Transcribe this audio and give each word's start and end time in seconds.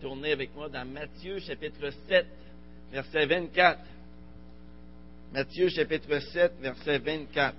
Tournez 0.00 0.30
avec 0.30 0.54
moi 0.54 0.68
dans 0.68 0.84
Matthieu 0.84 1.40
chapitre 1.40 1.90
7, 2.08 2.26
verset 2.92 3.26
24. 3.26 3.80
Matthieu 5.32 5.68
chapitre 5.70 6.20
7, 6.20 6.52
verset 6.60 6.98
24. 6.98 7.56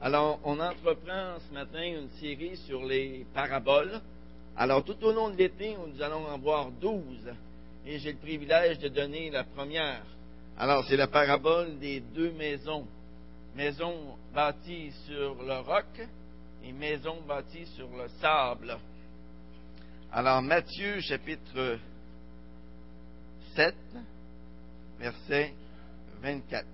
Alors, 0.00 0.38
on 0.44 0.60
entreprend 0.60 1.38
ce 1.48 1.52
matin 1.52 1.82
une 1.82 2.08
série 2.20 2.56
sur 2.58 2.84
les 2.84 3.26
paraboles. 3.34 4.00
Alors, 4.56 4.84
tout 4.84 4.96
au 5.02 5.12
long 5.12 5.30
de 5.30 5.36
l'été, 5.36 5.76
nous 5.76 6.00
allons 6.00 6.24
en 6.28 6.38
voir 6.38 6.70
12. 6.70 7.02
Et 7.84 7.98
j'ai 7.98 8.12
le 8.12 8.18
privilège 8.18 8.78
de 8.78 8.86
donner 8.86 9.30
la 9.30 9.42
première. 9.42 10.04
Alors, 10.56 10.84
c'est 10.88 10.96
la 10.96 11.08
parabole 11.08 11.80
des 11.80 11.98
deux 11.98 12.30
maisons. 12.30 12.86
Maison 13.56 14.16
bâtie 14.32 14.92
sur 15.08 15.42
le 15.42 15.58
roc 15.62 16.00
et 16.62 16.70
maison 16.70 17.16
bâtie 17.26 17.66
sur 17.74 17.88
le 17.88 18.06
sable. 18.20 18.78
Alors, 20.12 20.40
Matthieu 20.40 21.00
chapitre 21.00 21.78
7, 23.54 23.74
verset 24.98 25.54
24. 26.22 26.64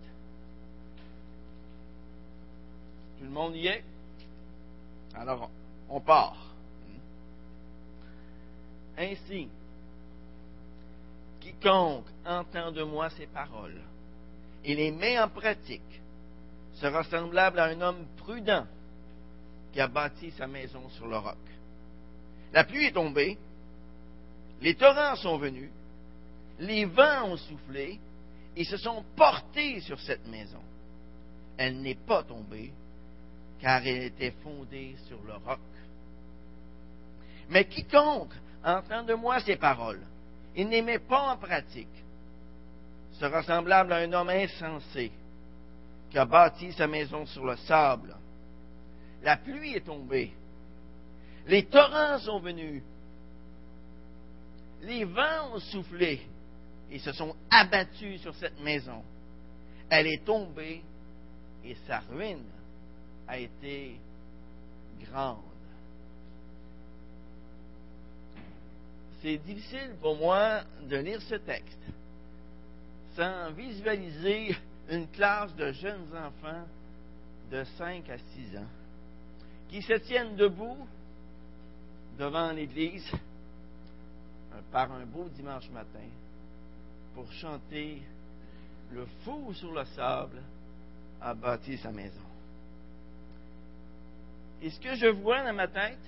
Tout 3.18 3.24
le 3.24 3.30
monde 3.30 3.56
y 3.56 3.66
est? 3.66 3.82
Alors, 5.14 5.50
on 5.88 6.00
part. 6.00 6.36
Ainsi, 8.96 9.48
quiconque 11.40 12.06
entend 12.24 12.70
de 12.70 12.82
moi 12.82 13.10
ces 13.10 13.26
paroles 13.26 13.80
et 14.64 14.74
les 14.74 14.92
met 14.92 15.18
en 15.18 15.28
pratique 15.28 16.00
sera 16.74 17.02
semblable 17.04 17.58
à 17.58 17.64
un 17.64 17.80
homme 17.80 18.06
prudent 18.18 18.66
qui 19.72 19.80
a 19.80 19.88
bâti 19.88 20.30
sa 20.32 20.46
maison 20.46 20.88
sur 20.90 21.06
le 21.06 21.16
roc. 21.16 21.38
La 22.52 22.64
pluie 22.64 22.86
est 22.86 22.92
tombée, 22.92 23.38
les 24.60 24.74
torrents 24.74 25.16
sont 25.16 25.38
venus, 25.38 25.70
les 26.58 26.84
vents 26.84 27.30
ont 27.30 27.36
soufflé 27.36 27.98
et 28.56 28.64
se 28.64 28.76
sont 28.76 29.04
portés 29.16 29.80
sur 29.80 29.98
cette 30.00 30.26
maison. 30.26 30.60
Elle 31.56 31.80
n'est 31.80 31.94
pas 31.94 32.22
tombée 32.22 32.72
car 33.60 33.86
elle 33.86 34.04
était 34.04 34.34
fondée 34.42 34.96
sur 35.06 35.22
le 35.22 35.34
roc. 35.34 35.60
Mais 37.48 37.64
quiconque 37.64 38.34
entend 38.64 39.02
de 39.04 39.14
moi 39.14 39.40
ces 39.40 39.56
paroles 39.56 40.02
et 40.54 40.64
ne 40.64 40.80
met 40.82 40.98
pas 40.98 41.32
en 41.32 41.36
pratique 41.36 41.88
sera 43.18 43.42
semblable 43.42 43.92
à 43.92 43.98
un 43.98 44.12
homme 44.12 44.30
insensé 44.30 45.12
qui 46.10 46.18
a 46.18 46.24
bâti 46.24 46.72
sa 46.72 46.86
maison 46.86 47.24
sur 47.26 47.44
le 47.44 47.56
sable. 47.56 48.16
La 49.22 49.36
pluie 49.36 49.76
est 49.76 49.86
tombée, 49.86 50.32
les 51.46 51.64
torrents 51.64 52.18
sont 52.20 52.40
venus. 52.40 52.82
Les 54.82 55.04
vents 55.04 55.54
ont 55.54 55.58
soufflé 55.58 56.20
et 56.90 56.98
se 56.98 57.12
sont 57.12 57.34
abattus 57.50 58.20
sur 58.20 58.34
cette 58.34 58.60
maison. 58.60 59.02
Elle 59.88 60.06
est 60.06 60.24
tombée 60.24 60.82
et 61.64 61.76
sa 61.86 62.00
ruine 62.00 62.44
a 63.28 63.38
été 63.38 63.96
grande. 65.02 65.38
C'est 69.22 69.38
difficile 69.38 69.94
pour 70.00 70.16
moi 70.16 70.62
de 70.88 70.96
lire 70.96 71.22
ce 71.22 71.36
texte 71.36 71.78
sans 73.14 73.52
visualiser 73.52 74.56
une 74.90 75.06
classe 75.08 75.54
de 75.54 75.70
jeunes 75.72 76.08
enfants 76.16 76.66
de 77.50 77.62
5 77.78 78.08
à 78.10 78.18
6 78.18 78.56
ans 78.56 78.66
qui 79.68 79.82
se 79.82 79.94
tiennent 79.94 80.34
debout 80.36 80.86
devant 82.18 82.52
l'Église 82.52 83.10
par 84.70 84.92
un 84.92 85.04
beau 85.06 85.28
dimanche 85.28 85.68
matin 85.70 86.08
pour 87.14 87.30
chanter 87.32 88.02
Le 88.92 89.06
fou 89.24 89.54
sur 89.54 89.72
le 89.72 89.84
sable 89.86 90.42
a 91.20 91.34
bâti 91.34 91.78
sa 91.78 91.90
maison. 91.90 92.20
Et 94.60 94.70
ce 94.70 94.78
que 94.78 94.94
je 94.94 95.06
vois 95.06 95.42
dans 95.42 95.54
ma 95.54 95.66
tête, 95.66 95.98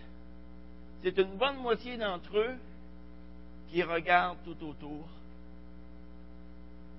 c'est 1.02 1.16
une 1.18 1.36
bonne 1.36 1.56
moitié 1.56 1.96
d'entre 1.96 2.36
eux 2.36 2.56
qui 3.70 3.82
regardent 3.82 4.42
tout 4.44 4.62
autour 4.66 5.08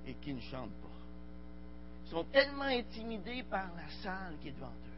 et 0.08 0.14
qui 0.16 0.34
ne 0.34 0.42
chantent 0.42 0.70
pas. 0.70 0.88
Ils 2.06 2.12
sont 2.12 2.24
tellement 2.26 2.64
intimidés 2.64 3.44
par 3.44 3.68
la 3.76 3.90
salle 4.04 4.36
qui 4.42 4.50
est 4.50 4.52
devant 4.52 4.68
eux. 4.68 4.96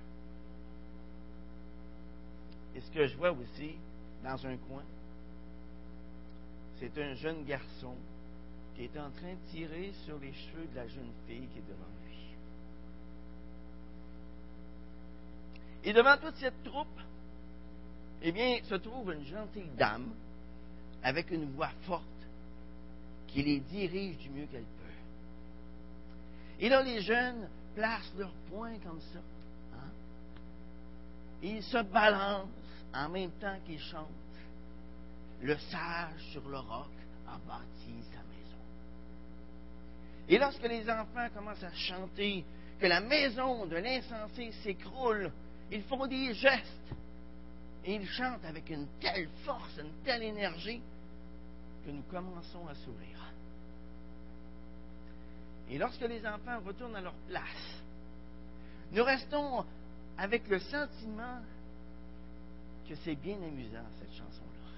Et 2.76 2.82
ce 2.82 2.92
que 2.92 3.08
je 3.08 3.16
vois 3.18 3.32
aussi, 3.32 3.76
dans 4.28 4.46
un 4.46 4.58
coin, 4.58 4.84
c'est 6.80 6.98
un 6.98 7.14
jeune 7.16 7.46
garçon 7.46 7.96
qui 8.76 8.84
est 8.84 9.00
en 9.00 9.10
train 9.10 9.34
de 9.34 9.52
tirer 9.52 9.94
sur 10.06 10.20
les 10.20 10.34
cheveux 10.34 10.68
de 10.72 10.76
la 10.76 10.88
jeune 10.88 11.12
fille 11.26 11.48
qui 11.48 11.60
est 11.60 11.68
devant 11.68 11.88
lui. 12.06 12.18
Et 15.86 15.94
devant 15.94 16.18
toute 16.18 16.36
cette 16.36 16.62
troupe, 16.64 17.00
eh 18.22 18.32
bien, 18.32 18.60
se 18.64 18.76
trouve 18.76 19.14
une 19.14 19.24
gentille 19.26 19.70
dame 19.78 20.10
avec 21.04 21.32
une 21.32 21.50
voix 21.54 21.72
forte 21.84 22.04
qui 23.28 23.44
les 23.44 23.62
dirige 23.62 24.18
du 24.18 24.30
mieux 24.30 24.46
qu'elle 24.48 24.62
peut. 24.64 24.94
Et 26.60 26.70
là, 26.70 26.84
les 26.84 27.02
jeunes 27.02 27.48
placent 27.76 28.14
leurs 28.18 28.34
poings 28.50 28.78
comme 28.80 29.00
ça. 29.00 29.20
Hein? 29.76 29.92
Ils 31.42 31.64
se 31.64 31.82
balancent 31.84 32.67
en 32.94 33.10
même 33.10 33.32
temps 33.32 33.58
qu'ils 33.66 33.80
chantent. 33.80 34.08
Le 35.42 35.58
sage 35.58 36.22
sur 36.32 36.48
le 36.50 36.58
roc 36.58 36.92
a 37.28 37.38
bâti 37.48 38.04
sa 38.12 38.20
maison. 38.24 38.58
Et 40.30 40.38
lorsque 40.38 40.64
les 40.64 40.90
enfants 40.90 41.28
commencent 41.34 41.64
à 41.64 41.74
chanter 41.74 42.44
que 42.80 42.88
la 42.88 43.02
maison 43.02 43.66
de 43.66 43.76
l'insensé 43.76 44.52
s'écroule, 44.64 45.32
ils 45.72 45.84
font 45.84 46.08
des 46.08 46.34
gestes 46.34 46.94
et 47.86 47.96
ils 47.96 48.08
chantent 48.08 48.46
avec 48.46 48.70
une 48.70 48.88
telle 49.00 49.30
force, 49.46 49.78
une 49.78 50.04
telle 50.04 50.24
énergie 50.24 50.82
que 51.86 51.92
nous 51.92 52.04
commençons 52.04 52.68
à 52.68 52.76
sourire. 52.76 53.34
Et 55.70 55.78
lorsque 55.78 56.02
les 56.02 56.26
enfants 56.26 56.60
retournent 56.66 56.96
à 56.96 57.02
leur 57.02 57.16
place, 57.28 57.82
nous 58.92 59.04
restons 59.04 59.66
avec 60.18 60.48
le 60.48 60.60
sentiment 60.60 61.42
que 62.88 62.96
c'est 63.04 63.16
bien 63.16 63.36
amusant, 63.36 63.84
cette 64.00 64.14
chanson-là. 64.14 64.70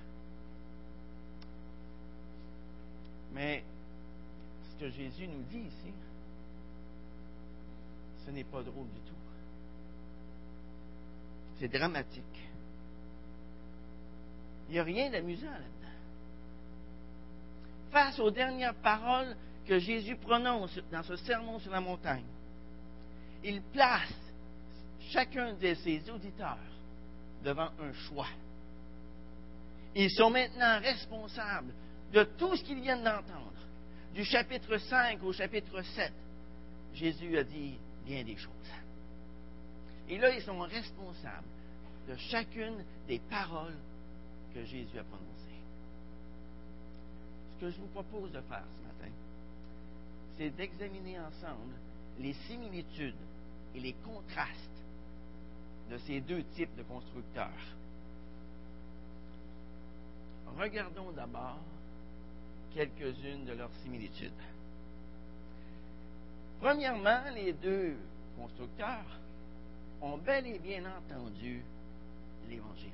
Mais 3.34 3.64
ce 4.72 4.80
que 4.80 4.90
Jésus 4.90 5.28
nous 5.28 5.44
dit 5.44 5.60
ici, 5.60 5.94
ce 8.26 8.32
n'est 8.32 8.44
pas 8.44 8.64
drôle 8.64 8.88
du 8.88 9.00
tout. 9.02 9.14
C'est 11.60 11.68
dramatique. 11.68 12.24
Il 14.70 14.74
n'y 14.74 14.80
a 14.80 14.84
rien 14.84 15.12
d'amusant 15.12 15.52
là-dedans. 15.52 15.66
Face 17.92 18.20
aux 18.20 18.32
dernières 18.32 18.76
paroles 18.76 19.36
que 19.66 19.78
Jésus 19.78 20.16
prononce 20.16 20.80
dans 20.92 21.04
ce 21.04 21.16
sermon 21.18 21.60
sur 21.60 21.72
la 21.72 21.82
montagne, 21.82 22.26
il 23.44 23.62
place 23.62 24.14
chacun 25.12 25.54
de 25.54 25.74
ses 25.76 26.10
auditeurs 26.10 26.58
devant 27.44 27.70
un 27.80 27.94
choix. 27.94 28.28
Ils 29.96 30.12
sont 30.12 30.30
maintenant 30.30 30.80
responsables 30.80 31.74
de 32.14 32.24
tout 32.38 32.56
ce 32.56 32.64
qu'ils 32.64 32.82
viennent 32.82 33.04
d'entendre. 33.04 33.54
Du 34.14 34.24
chapitre 34.24 34.78
5 34.78 35.24
au 35.24 35.32
chapitre 35.34 35.82
7, 35.82 36.12
Jésus 36.94 37.38
a 37.38 37.44
dit 37.44 37.78
bien 38.06 38.24
des 38.24 38.36
choses. 38.36 38.54
Et 40.10 40.18
là, 40.18 40.34
ils 40.34 40.42
sont 40.42 40.60
responsables 40.60 41.48
de 42.08 42.16
chacune 42.16 42.84
des 43.08 43.20
paroles 43.20 43.78
que 44.54 44.64
Jésus 44.66 44.98
a 44.98 45.04
prononcées. 45.04 45.62
Ce 47.56 47.62
que 47.62 47.72
je 47.72 47.78
vous 47.78 47.88
propose 47.88 48.32
de 48.32 48.42
faire 48.42 48.64
ce 48.78 48.88
matin, 48.88 49.14
c'est 50.38 50.50
d'examiner 50.50 51.20
ensemble 51.20 51.76
les 52.20 52.34
similitudes 52.48 53.16
et 53.76 53.80
les 53.80 53.94
contrastes 53.94 54.79
de 55.90 55.98
ces 56.00 56.22
deux 56.22 56.44
types 56.56 56.76
de 56.76 56.84
constructeurs. 56.84 57.48
Regardons 60.58 61.12
d'abord 61.12 61.60
quelques-unes 62.74 63.46
de 63.46 63.54
leurs 63.54 63.74
similitudes. 63.84 64.32
Premièrement, 66.60 67.22
les 67.34 67.54
deux 67.54 67.96
constructeurs 68.38 69.06
ont 70.02 70.18
bel 70.18 70.48
et 70.48 70.60
bien 70.60 70.84
entendu 70.86 71.64
l'Évangile. 72.50 72.90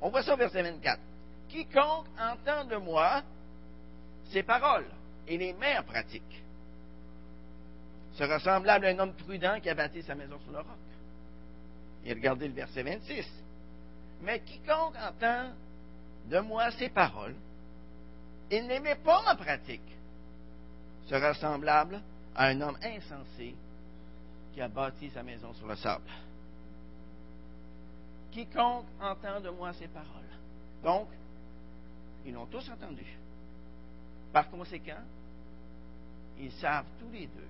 On 0.00 0.10
voit 0.10 0.22
ça 0.22 0.34
au 0.34 0.36
verset 0.36 0.62
24. 0.62 1.00
Quiconque 1.48 2.06
entend 2.18 2.64
de 2.64 2.76
moi 2.76 3.22
ces 4.30 4.42
paroles 4.42 4.88
et 5.26 5.38
les 5.38 5.52
met 5.54 5.78
en 5.78 5.82
pratique 5.82 6.42
sera 8.18 8.40
semblable 8.40 8.86
à 8.86 8.88
un 8.90 8.98
homme 8.98 9.14
prudent 9.14 9.60
qui 9.60 9.70
a 9.70 9.74
bâti 9.74 10.02
sa 10.02 10.14
maison 10.14 10.38
sur 10.40 10.52
le 10.52 10.58
roc. 10.58 10.87
Et 12.04 12.12
regardez 12.12 12.48
le 12.48 12.54
verset 12.54 12.82
26. 12.82 13.26
Mais 14.22 14.40
quiconque 14.40 14.96
entend 14.96 15.50
de 16.26 16.38
moi 16.40 16.70
ces 16.72 16.88
paroles 16.88 17.36
et 18.50 18.62
ne 18.62 18.68
les 18.68 18.80
met 18.80 18.96
pas 18.96 19.22
en 19.30 19.36
pratique 19.36 19.80
sera 21.06 21.34
semblable 21.34 22.00
à 22.34 22.46
un 22.46 22.60
homme 22.60 22.78
insensé 22.82 23.54
qui 24.52 24.60
a 24.60 24.68
bâti 24.68 25.10
sa 25.10 25.22
maison 25.22 25.52
sur 25.54 25.66
le 25.66 25.76
sable. 25.76 26.10
Quiconque 28.30 28.86
entend 29.00 29.40
de 29.40 29.50
moi 29.50 29.72
ces 29.72 29.88
paroles. 29.88 30.06
Donc, 30.82 31.08
ils 32.26 32.34
l'ont 32.34 32.46
tous 32.46 32.68
entendu. 32.70 33.06
Par 34.32 34.50
conséquent, 34.50 35.02
ils 36.38 36.52
savent 36.52 36.86
tous 37.00 37.10
les 37.10 37.26
deux 37.26 37.48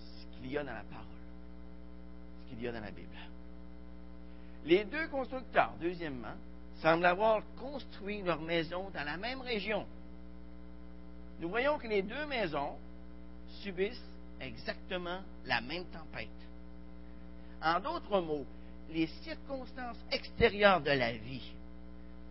ce 0.00 0.36
qu'il 0.36 0.50
y 0.52 0.58
a 0.58 0.64
dans 0.64 0.72
la 0.72 0.82
parole, 0.82 1.06
qu'il 2.48 2.62
y 2.62 2.68
a 2.68 2.72
dans 2.72 2.80
la 2.80 2.90
Bible. 2.90 3.08
Les 4.64 4.84
deux 4.84 5.08
constructeurs, 5.08 5.74
deuxièmement, 5.80 6.34
semblent 6.82 7.06
avoir 7.06 7.42
construit 7.58 8.22
leur 8.22 8.40
maison 8.40 8.90
dans 8.90 9.04
la 9.04 9.16
même 9.16 9.40
région. 9.40 9.86
Nous 11.40 11.48
voyons 11.48 11.78
que 11.78 11.86
les 11.86 12.02
deux 12.02 12.26
maisons 12.26 12.76
subissent 13.62 14.04
exactement 14.40 15.20
la 15.46 15.60
même 15.60 15.84
tempête. 15.86 16.28
En 17.62 17.80
d'autres 17.80 18.20
mots, 18.20 18.46
les 18.90 19.06
circonstances 19.22 19.98
extérieures 20.10 20.80
de 20.80 20.90
la 20.90 21.12
vie 21.12 21.52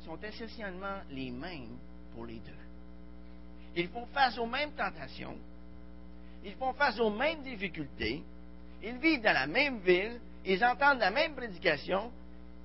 sont 0.06 0.18
essentiellement 0.22 1.02
les 1.12 1.31
mêmes 1.31 1.78
pour 2.13 2.25
les 2.25 2.40
deux. 2.40 2.52
Ils 3.75 3.90
font 3.90 4.06
face 4.08 4.38
aux 4.38 4.46
mêmes 4.46 4.72
tentations, 4.72 5.38
ils 6.44 6.56
font 6.56 6.74
face 6.74 7.00
aux 7.00 7.12
mêmes 7.12 7.44
difficultés, 7.44 8.24
ils 8.83 8.97
vivent 8.97 9.21
dans 9.21 9.33
la 9.33 9.47
même 9.47 9.79
ville, 9.79 10.19
ils 10.45 10.63
entendent 10.63 11.00
la 11.00 11.12
même 11.12 11.33
prédication 11.33 12.12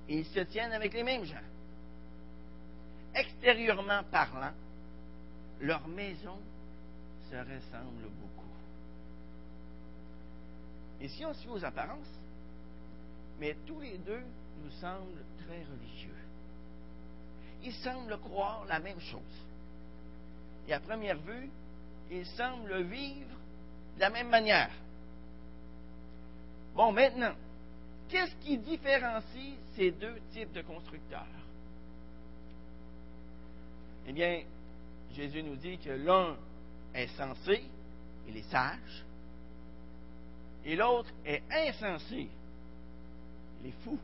et 0.07 0.19
ils 0.19 0.25
se 0.25 0.39
tiennent 0.41 0.73
avec 0.73 0.93
les 0.93 1.03
mêmes 1.03 1.25
gens. 1.25 1.35
Extérieurement 3.13 4.03
parlant, 4.11 4.51
leur 5.61 5.87
maison 5.87 6.37
se 7.29 7.35
ressemble 7.35 8.09
beaucoup. 8.21 8.47
Et 11.01 11.07
si 11.07 11.25
on 11.25 11.33
suit 11.33 11.49
aux 11.49 11.65
apparences, 11.65 12.19
mais 13.39 13.55
tous 13.65 13.79
les 13.79 13.97
deux 13.97 14.23
nous 14.63 14.71
semblent 14.79 15.25
très 15.45 15.63
religieux. 15.63 16.15
Ils 17.63 17.73
semblent 17.73 18.17
croire 18.19 18.65
la 18.65 18.79
même 18.79 18.99
chose. 18.99 19.21
Et 20.67 20.73
à 20.73 20.79
première 20.79 21.17
vue, 21.17 21.49
ils 22.11 22.25
semblent 22.25 22.83
vivre 22.83 23.35
de 23.95 24.01
la 24.01 24.09
même 24.09 24.29
manière. 24.29 24.71
Bon, 26.75 26.91
maintenant, 26.91 27.33
qu'est-ce 28.09 28.35
qui 28.37 28.57
différencie 28.57 29.55
ces 29.75 29.91
deux 29.91 30.19
types 30.31 30.51
de 30.53 30.61
constructeurs? 30.61 31.25
Eh 34.07 34.11
bien, 34.11 34.41
Jésus 35.15 35.43
nous 35.43 35.55
dit 35.55 35.77
que 35.77 35.91
l'un 35.91 36.35
est 36.93 37.07
sensé, 37.15 37.63
il 38.27 38.37
est 38.37 38.49
sage, 38.49 39.03
et 40.65 40.75
l'autre 40.75 41.09
est 41.25 41.43
insensé, 41.51 42.27
il 43.61 43.69
est 43.69 43.83
fou. 43.83 43.97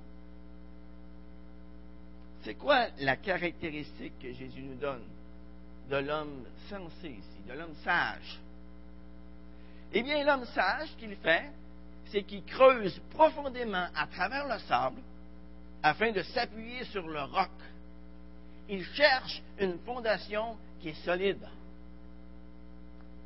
C'est 2.43 2.55
quoi 2.55 2.87
la 2.99 3.17
caractéristique 3.17 4.17
que 4.19 4.31
Jésus 4.31 4.61
nous 4.61 4.75
donne 4.75 5.03
de 5.89 5.97
l'homme 5.97 6.45
sensé 6.69 7.09
ici, 7.09 7.41
de 7.47 7.53
l'homme 7.53 7.75
sage? 7.83 8.39
Eh 9.91 10.03
bien, 10.03 10.23
l'homme 10.23 10.45
sage, 10.45 10.95
qu'il 10.97 11.15
fait, 11.17 11.49
c'est 12.11 12.23
qu'il 12.23 12.43
creuse 12.43 12.99
profondément 13.11 13.87
à 13.95 14.07
travers 14.07 14.47
le 14.47 14.59
sable 14.59 15.01
afin 15.83 16.11
de 16.11 16.21
s'appuyer 16.23 16.83
sur 16.85 17.07
le 17.07 17.21
roc. 17.21 17.51
Il 18.67 18.83
cherche 18.85 19.41
une 19.59 19.77
fondation 19.79 20.57
qui 20.81 20.89
est 20.89 21.05
solide. 21.05 21.47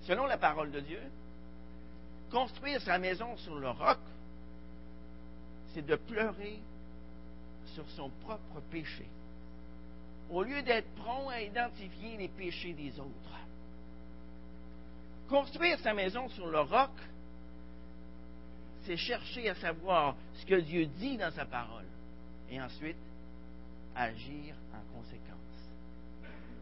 Selon 0.04 0.26
la 0.26 0.38
parole 0.38 0.72
de 0.72 0.80
Dieu, 0.82 1.02
construire 2.30 2.82
sa 2.82 2.98
maison 2.98 3.38
sur 3.38 3.56
le 3.56 3.70
roc, 3.70 4.00
c'est 5.74 5.86
de 5.86 5.96
pleurer 5.96 6.60
sur 7.74 7.86
son 7.96 8.10
propre 8.24 8.62
péché, 8.70 9.08
au 10.30 10.44
lieu 10.44 10.62
d'être 10.62 10.90
prompt 10.96 11.30
à 11.30 11.42
identifier 11.42 12.18
les 12.18 12.28
péchés 12.28 12.74
des 12.74 13.00
autres. 13.00 13.10
Construire 15.30 15.80
sa 15.80 15.94
maison 15.94 16.30
sur 16.30 16.48
le 16.48 16.60
roc, 16.60 16.92
c'est 18.86 18.98
chercher 18.98 19.50
à 19.50 19.56
savoir 19.56 20.16
ce 20.36 20.46
que 20.46 20.60
Dieu 20.60 20.86
dit 20.86 21.18
dans 21.18 21.32
sa 21.32 21.46
parole 21.46 21.86
et 22.50 22.62
ensuite 22.62 22.98
agir 23.96 24.56
en 24.74 24.98
conséquence. 24.98 25.40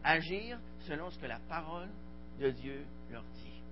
Agir 0.04 0.58
selon 0.86 1.10
ce 1.10 1.18
que 1.18 1.26
la 1.26 1.38
parole 1.48 1.88
de 2.40 2.50
Dieu 2.50 2.84
leur 3.10 3.22
dit. 3.22 3.62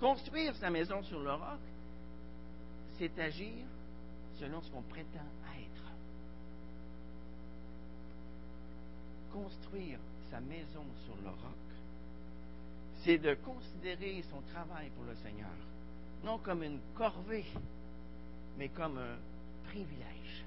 Construire 0.00 0.54
sa 0.56 0.70
maison 0.70 1.02
sur 1.02 1.20
le 1.20 1.32
roc, 1.32 1.60
c'est 2.98 3.18
agir 3.18 3.64
selon 4.38 4.60
ce 4.62 4.70
qu'on 4.70 4.82
prétend 4.82 5.26
être. 5.58 5.92
Construire 9.32 9.98
sa 10.30 10.40
maison 10.40 10.84
sur 11.04 11.16
le 11.22 11.28
roc, 11.28 11.62
c'est 13.04 13.18
de 13.18 13.34
considérer 13.34 14.22
son 14.30 14.40
travail 14.52 14.90
pour 14.90 15.04
le 15.04 15.14
Seigneur, 15.16 15.50
non 16.24 16.38
comme 16.38 16.62
une 16.62 16.78
corvée, 16.94 17.44
mais 18.58 18.68
comme 18.68 18.98
un 18.98 19.16
privilège. 19.68 20.44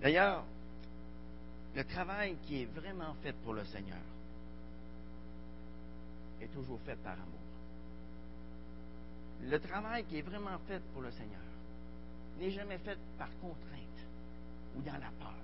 D'ailleurs, 0.00 0.44
le 1.74 1.84
travail 1.84 2.36
qui 2.46 2.62
est 2.62 2.66
vraiment 2.66 3.14
fait 3.22 3.32
pour 3.44 3.52
le 3.52 3.64
Seigneur 3.64 3.98
est 6.40 6.48
toujours 6.48 6.80
fait 6.80 6.96
par 6.96 7.14
amour. 7.14 7.24
Le 9.42 9.58
travail 9.60 10.04
qui 10.04 10.18
est 10.18 10.22
vraiment 10.22 10.58
fait 10.66 10.80
pour 10.92 11.02
le 11.02 11.10
Seigneur 11.12 11.40
n'est 12.38 12.50
jamais 12.50 12.78
fait 12.78 12.98
par 13.18 13.28
contrainte 13.40 14.06
ou 14.76 14.82
dans 14.82 14.92
la 14.92 15.10
peur. 15.18 15.34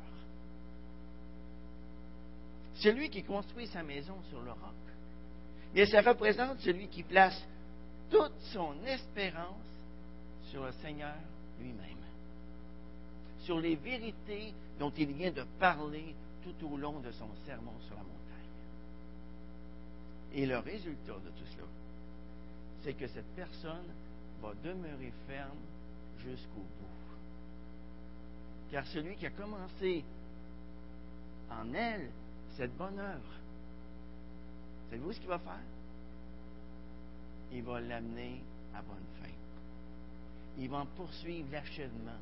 Celui 2.75 3.09
qui 3.11 3.23
construit 3.23 3.67
sa 3.69 3.83
maison 3.83 4.21
sur 4.31 4.41
le 4.43 4.51
roc, 4.51 4.75
et 5.75 5.87
ça 5.87 6.01
représente 6.03 6.61
celui 6.61 6.89
qui 6.89 7.03
place 7.03 7.41
toute 8.11 8.39
son 8.53 8.75
espérance 8.87 9.57
sur 10.51 10.65
le 10.65 10.73
Seigneur 10.73 11.15
lui-même 11.61 11.95
sur 13.45 13.61
les 13.61 13.77
vérités 13.77 14.53
dont 14.79 14.93
il 14.97 15.13
vient 15.13 15.31
de 15.31 15.45
parler 15.59 16.15
tout 16.43 16.67
au 16.67 16.77
long 16.77 16.99
de 17.01 17.11
son 17.13 17.29
sermon 17.47 17.73
sur 17.87 17.95
la 17.95 18.03
montagne. 18.03 18.15
Et 20.35 20.47
le 20.47 20.59
résultat 20.59 21.13
de 21.13 21.31
tout 21.31 21.47
cela, 21.55 21.69
c'est 22.83 22.95
que 22.95 23.07
cette 23.07 23.35
personne 23.37 23.87
va 24.43 24.53
demeurer 24.63 25.13
ferme 25.29 25.59
jusqu'au 26.19 26.61
bout. 26.61 26.89
Car 28.71 28.87
celui 28.87 29.15
qui 29.17 29.27
a 29.27 29.31
commencé 29.31 30.05
en 31.51 31.73
elle 31.75 32.11
cette 32.57 32.77
bonne 32.77 32.99
œuvre, 32.99 33.33
savez-vous 34.91 35.13
ce 35.13 35.19
qu'il 35.19 35.29
va 35.29 35.39
faire? 35.39 35.61
Il 37.53 37.63
va 37.63 37.81
l'amener 37.81 38.43
à 38.75 38.83
bonne 38.83 39.07
fin. 39.21 39.31
Il 40.59 40.69
va 40.69 40.79
en 40.79 40.87
poursuivre 40.87 41.49
l'achèvement 41.53 42.19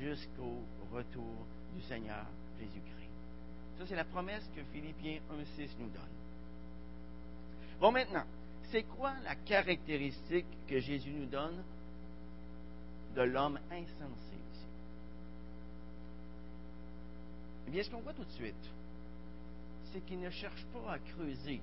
jusqu'au 0.00 0.58
retour 0.92 1.46
du 1.74 1.82
Seigneur 1.82 2.24
Jésus-Christ. 2.58 3.10
Ça, 3.78 3.86
c'est 3.86 3.96
la 3.96 4.04
promesse 4.04 4.48
que 4.54 4.62
Philippiens 4.72 5.20
1.6 5.32 5.68
nous 5.80 5.88
donne. 5.88 6.02
Bon, 7.80 7.90
maintenant, 7.90 8.24
c'est 8.70 8.84
quoi 8.84 9.12
la 9.24 9.34
caractéristique 9.34 10.46
que 10.68 10.78
Jésus 10.78 11.10
nous 11.10 11.26
donne 11.26 11.62
de 13.16 13.22
l'homme 13.22 13.58
insensé 13.70 14.34
ici? 14.52 14.66
Eh 17.66 17.70
bien, 17.70 17.82
ce 17.82 17.90
qu'on 17.90 18.00
voit 18.00 18.14
tout 18.14 18.24
de 18.24 18.30
suite, 18.32 18.70
c'est 19.92 20.04
qu'il 20.06 20.20
ne 20.20 20.30
cherche 20.30 20.64
pas 20.72 20.92
à 20.92 20.98
creuser 20.98 21.60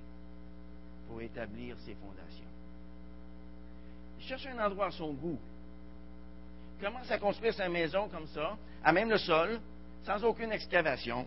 pour 1.12 1.20
établir 1.20 1.76
ses 1.84 1.94
fondations. 1.94 2.48
Il 4.18 4.24
cherche 4.24 4.46
un 4.46 4.58
endroit 4.64 4.86
à 4.86 4.90
son 4.92 5.12
goût, 5.12 5.38
commence 6.80 7.10
à 7.10 7.18
construire 7.18 7.52
sa 7.52 7.68
maison 7.68 8.08
comme 8.08 8.26
ça, 8.28 8.56
à 8.82 8.92
même 8.92 9.10
le 9.10 9.18
sol, 9.18 9.60
sans 10.06 10.24
aucune 10.24 10.52
excavation. 10.52 11.26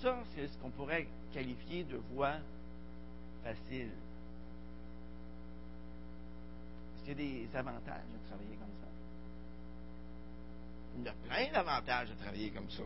Ça, 0.00 0.16
c'est 0.34 0.48
ce 0.48 0.56
qu'on 0.56 0.70
pourrait 0.70 1.06
qualifier 1.34 1.84
de 1.84 1.98
voie 2.14 2.36
facile. 3.44 3.90
Est-ce 6.94 7.04
qu'il 7.04 7.08
y 7.08 7.44
a 7.44 7.46
des 7.46 7.56
avantages 7.56 8.06
de 8.10 8.26
travailler 8.26 8.56
comme 8.56 8.74
ça? 8.80 8.88
Il 10.96 11.04
y 11.04 11.08
a 11.08 11.12
plein 11.28 11.52
d'avantages 11.52 12.08
de 12.08 12.14
travailler 12.14 12.50
comme 12.52 12.70
ça. 12.70 12.84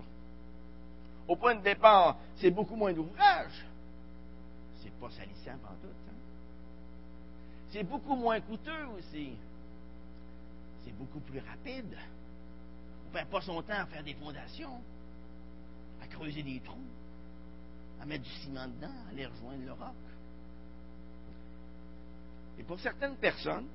Au 1.28 1.36
point 1.36 1.54
de 1.54 1.62
départ, 1.62 2.16
c'est 2.36 2.50
beaucoup 2.50 2.74
moins 2.74 2.92
d'ouvrage. 2.92 3.66
C'est 4.82 4.92
pas 4.98 5.10
salissant 5.10 5.54
en 5.64 5.74
tout. 5.80 5.94
Hein? 6.08 6.14
C'est 7.70 7.84
beaucoup 7.84 8.16
moins 8.16 8.40
coûteux 8.40 8.86
aussi 8.98 9.36
c'est 10.84 10.96
beaucoup 10.96 11.20
plus 11.20 11.40
rapide. 11.40 11.96
On 13.04 13.08
ne 13.08 13.12
perd 13.12 13.28
pas 13.28 13.40
son 13.40 13.62
temps 13.62 13.80
à 13.80 13.86
faire 13.86 14.02
des 14.02 14.14
fondations, 14.14 14.80
à 16.02 16.06
creuser 16.06 16.42
des 16.42 16.60
trous, 16.60 16.78
à 18.00 18.06
mettre 18.06 18.24
du 18.24 18.30
ciment 18.30 18.66
dedans, 18.68 18.92
à 19.06 19.10
aller 19.10 19.26
rejoindre 19.26 19.64
le 19.64 19.72
roc. 19.72 19.94
Et 22.58 22.62
pour 22.64 22.78
certaines 22.80 23.16
personnes, 23.16 23.68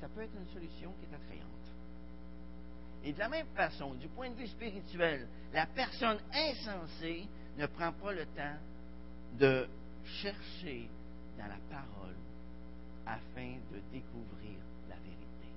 ça 0.00 0.08
peut 0.08 0.22
être 0.22 0.34
une 0.34 0.52
solution 0.52 0.92
qui 0.92 1.10
est 1.10 1.14
attrayante. 1.14 1.44
Et 3.04 3.12
de 3.12 3.18
la 3.18 3.28
même 3.28 3.46
façon, 3.54 3.94
du 3.94 4.08
point 4.08 4.30
de 4.30 4.34
vue 4.34 4.46
spirituel, 4.46 5.26
la 5.52 5.66
personne 5.66 6.18
insensée 6.32 7.26
ne 7.56 7.66
prend 7.66 7.92
pas 7.92 8.12
le 8.12 8.26
temps 8.26 8.56
de 9.38 9.68
chercher 10.22 10.88
dans 11.38 11.46
la 11.46 11.58
parole 11.70 12.14
afin 13.06 13.52
de 13.72 13.80
découvrir 13.92 14.58
la 14.88 14.96
vérité. 14.96 15.48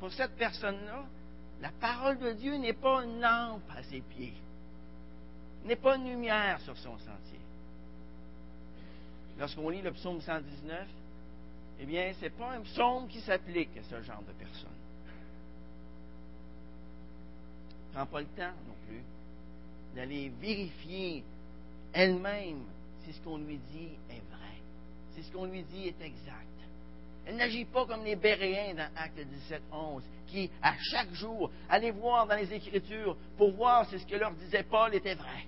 Pour 0.00 0.12
cette 0.12 0.36
personne-là, 0.36 1.04
la 1.60 1.70
parole 1.80 2.18
de 2.18 2.32
Dieu 2.32 2.56
n'est 2.56 2.72
pas 2.72 3.04
une 3.04 3.20
lampe 3.20 3.70
à 3.70 3.82
ses 3.82 4.00
pieds, 4.00 4.34
n'est 5.64 5.76
pas 5.76 5.96
une 5.96 6.08
lumière 6.08 6.60
sur 6.60 6.76
son 6.76 6.96
sentier. 6.98 7.40
Lorsqu'on 9.38 9.68
lit 9.68 9.82
le 9.82 9.92
psaume 9.92 10.20
119, 10.20 10.86
eh 11.78 11.86
bien, 11.86 12.12
ce 12.14 12.22
n'est 12.22 12.30
pas 12.30 12.52
un 12.52 12.60
psaume 12.62 13.08
qui 13.08 13.20
s'applique 13.20 13.76
à 13.76 13.82
ce 13.82 14.02
genre 14.02 14.22
de 14.22 14.32
personne. 14.32 14.70
prend 17.96 18.06
pas 18.06 18.20
le 18.20 18.26
temps 18.26 18.52
non 18.68 18.74
plus 18.86 19.02
d'aller 19.94 20.30
vérifier 20.38 21.24
elle-même 21.96 22.62
si 23.04 23.12
ce 23.14 23.20
qu'on 23.22 23.38
lui 23.38 23.58
dit 23.72 23.96
est 24.10 24.20
vrai, 24.30 24.60
si 25.14 25.22
ce 25.22 25.32
qu'on 25.32 25.46
lui 25.46 25.62
dit 25.62 25.88
est 25.88 26.00
exact. 26.02 26.46
Elle 27.24 27.36
n'agit 27.36 27.64
pas 27.64 27.86
comme 27.86 28.04
les 28.04 28.16
Béréens 28.16 28.74
dans 28.74 28.90
Acte 28.94 29.18
17, 29.18 29.62
11, 29.72 30.02
qui, 30.28 30.50
à 30.62 30.74
chaque 30.90 31.12
jour, 31.14 31.50
allaient 31.68 31.90
voir 31.90 32.26
dans 32.26 32.36
les 32.36 32.52
Écritures 32.52 33.16
pour 33.38 33.50
voir 33.52 33.88
si 33.88 33.98
ce 33.98 34.06
que 34.06 34.14
leur 34.14 34.32
disait 34.34 34.62
Paul 34.64 34.94
était 34.94 35.14
vrai. 35.14 35.46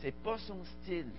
C'est 0.00 0.16
pas 0.22 0.36
son 0.38 0.64
style. 0.64 1.12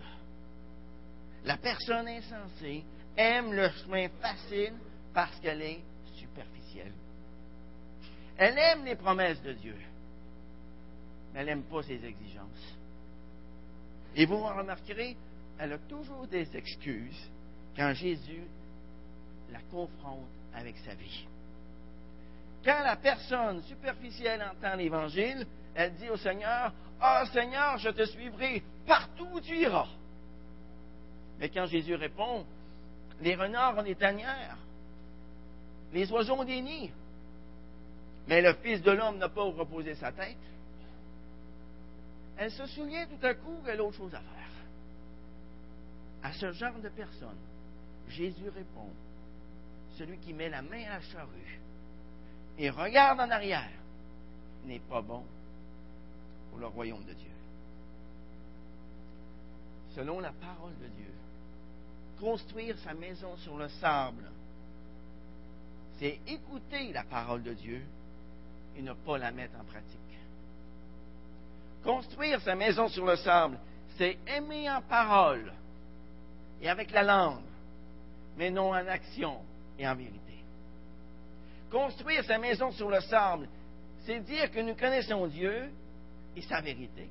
La 1.46 1.56
personne 1.58 2.08
insensée 2.08 2.84
aime 3.16 3.54
le 3.54 3.70
chemin 3.70 4.10
facile 4.22 4.74
parce 5.14 5.40
qu'elle 5.40 5.62
est 5.62 5.82
superficielle. 6.16 6.94
Elle 8.38 8.58
aime 8.58 8.84
les 8.84 8.96
promesses 8.96 9.42
de 9.42 9.54
Dieu, 9.54 9.78
mais 11.34 11.40
elle 11.40 11.46
n'aime 11.46 11.64
pas 11.64 11.82
ses 11.82 12.04
exigences. 12.06 12.78
Et 14.16 14.26
vous 14.26 14.38
remarquerez, 14.38 15.16
elle 15.58 15.74
a 15.74 15.78
toujours 15.78 16.28
des 16.28 16.56
excuses 16.56 17.30
quand 17.76 17.94
Jésus 17.94 18.44
la 19.52 19.60
confronte 19.72 20.28
avec 20.54 20.76
sa 20.86 20.94
vie. 20.96 21.26
Quand 22.64 22.82
la 22.84 22.96
personne 22.96 23.62
superficielle 23.64 24.44
entend 24.44 24.76
l'Évangile, 24.76 25.46
elle 25.76 25.94
dit 25.96 26.10
au 26.10 26.18
Seigneur, 26.18 26.74
Ah 27.02 27.26
Seigneur, 27.32 27.78
je 27.78 27.90
te 27.90 28.06
suivrai 28.06 28.64
partout 28.86 29.28
où 29.34 29.42
tu 29.42 29.58
iras. 29.58 29.88
Mais 31.40 31.50
quand 31.50 31.66
Jésus 31.66 31.96
répond, 31.96 32.46
les 33.22 33.36
renards 33.36 33.78
ont 33.78 33.84
des 33.84 33.96
tanières, 33.96 34.58
les 35.92 36.12
oiseaux 36.12 36.36
ont 36.36 36.44
des 36.44 36.62
nids, 36.62 36.92
mais 38.28 38.42
le 38.42 38.54
Fils 38.54 38.82
de 38.82 38.92
l'homme 38.92 39.18
n'a 39.18 39.30
pas 39.30 39.44
où 39.44 39.52
reposer 39.52 39.96
sa 39.96 40.12
tête. 40.12 40.38
Elle 42.38 42.52
se 42.52 42.66
souvient 42.68 43.06
tout 43.06 43.26
à 43.26 43.34
coup 43.34 43.58
qu'elle 43.66 43.80
a 43.80 43.84
autre 43.84 43.98
chose 43.98 44.16
à 44.16 44.20
faire. 44.20 44.50
À 46.24 46.34
ce 46.34 46.52
genre 46.52 46.80
de 46.80 46.90
personne, 46.90 47.38
Jésus 48.08 48.50
répond 48.50 48.90
Celui 49.98 50.18
qui 50.18 50.34
met 50.34 50.50
la 50.50 50.62
main 50.62 50.84
à 50.86 50.96
la 50.96 51.02
charrue 51.02 51.60
et 52.58 52.70
regarde 52.70 53.20
en 53.20 53.30
arrière 53.30 53.70
n'est 54.66 54.80
pas 54.80 55.02
bon 55.02 55.24
pour 56.50 56.60
le 56.60 56.68
royaume 56.68 57.04
de 57.04 57.14
Dieu. 57.14 57.32
Selon 59.96 60.20
la 60.20 60.32
parole 60.32 60.74
de 60.80 60.88
Dieu, 60.88 61.12
construire 62.20 62.78
sa 62.80 62.94
maison 62.94 63.36
sur 63.38 63.58
le 63.58 63.68
sable, 63.70 64.30
c'est 66.00 66.20
écouter 66.28 66.92
la 66.94 67.04
parole 67.04 67.44
de 67.44 67.54
Dieu 67.54 67.82
et 68.76 68.82
ne 68.82 68.94
pas 68.94 69.18
la 69.18 69.32
mettre 69.32 69.60
en 69.60 69.64
pratique. 69.64 70.00
Construire 71.84 72.40
sa 72.42 72.56
maison 72.56 72.88
sur 72.88 73.06
le 73.06 73.16
sable, 73.18 73.60
c'est 73.98 74.18
aimer 74.28 74.70
en 74.70 74.82
parole 74.82 75.52
et 76.62 76.70
avec 76.70 76.92
la 76.92 77.04
langue, 77.04 77.44
mais 78.38 78.50
non 78.50 78.70
en 78.70 78.88
action 78.88 79.40
et 79.78 79.88
en 79.88 79.96
vérité. 79.96 80.38
Construire 81.70 82.24
sa 82.24 82.38
maison 82.38 82.72
sur 82.72 82.90
le 82.90 83.02
sable, 83.02 83.50
c'est 84.06 84.22
dire 84.22 84.50
que 84.52 84.60
nous 84.62 84.76
connaissons 84.76 85.28
Dieu 85.28 85.70
et 86.36 86.42
sa 86.44 86.62
vérité, 86.62 87.10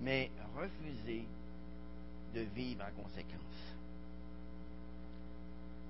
mais 0.00 0.30
refuser 0.56 1.24
de 2.34 2.40
vivre 2.40 2.84
en 2.84 3.02
conséquence. 3.02 3.40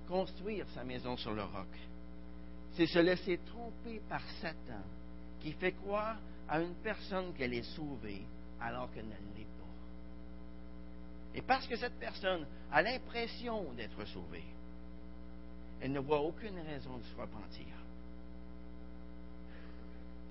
Construire 0.07 0.67
sa 0.75 0.85
maison 0.85 1.17
sur 1.17 1.33
le 1.33 1.43
roc, 1.43 1.67
c'est 2.77 2.87
se 2.87 2.99
laisser 2.99 3.39
tromper 3.47 4.01
par 4.09 4.23
Satan 4.41 4.85
qui 5.41 5.53
fait 5.53 5.73
croire 5.73 6.17
à 6.49 6.61
une 6.61 6.75
personne 6.77 7.33
qu'elle 7.35 7.55
est 7.55 7.75
sauvée 7.75 8.23
alors 8.61 8.93
qu'elle 8.93 9.07
ne 9.07 9.11
l'est 9.37 9.45
pas. 9.45 9.65
Et 11.35 11.43
parce 11.43 11.67
que 11.67 11.77
cette 11.77 11.99
personne 11.99 12.47
a 12.73 12.83
l'impression 12.83 13.73
d'être 13.73 14.05
sauvée, 14.07 14.45
elle 15.81 15.93
ne 15.93 16.01
voit 16.01 16.21
aucune 16.21 16.59
raison 16.61 16.97
de 16.97 17.03
se 17.03 17.17
repentir. 17.17 17.67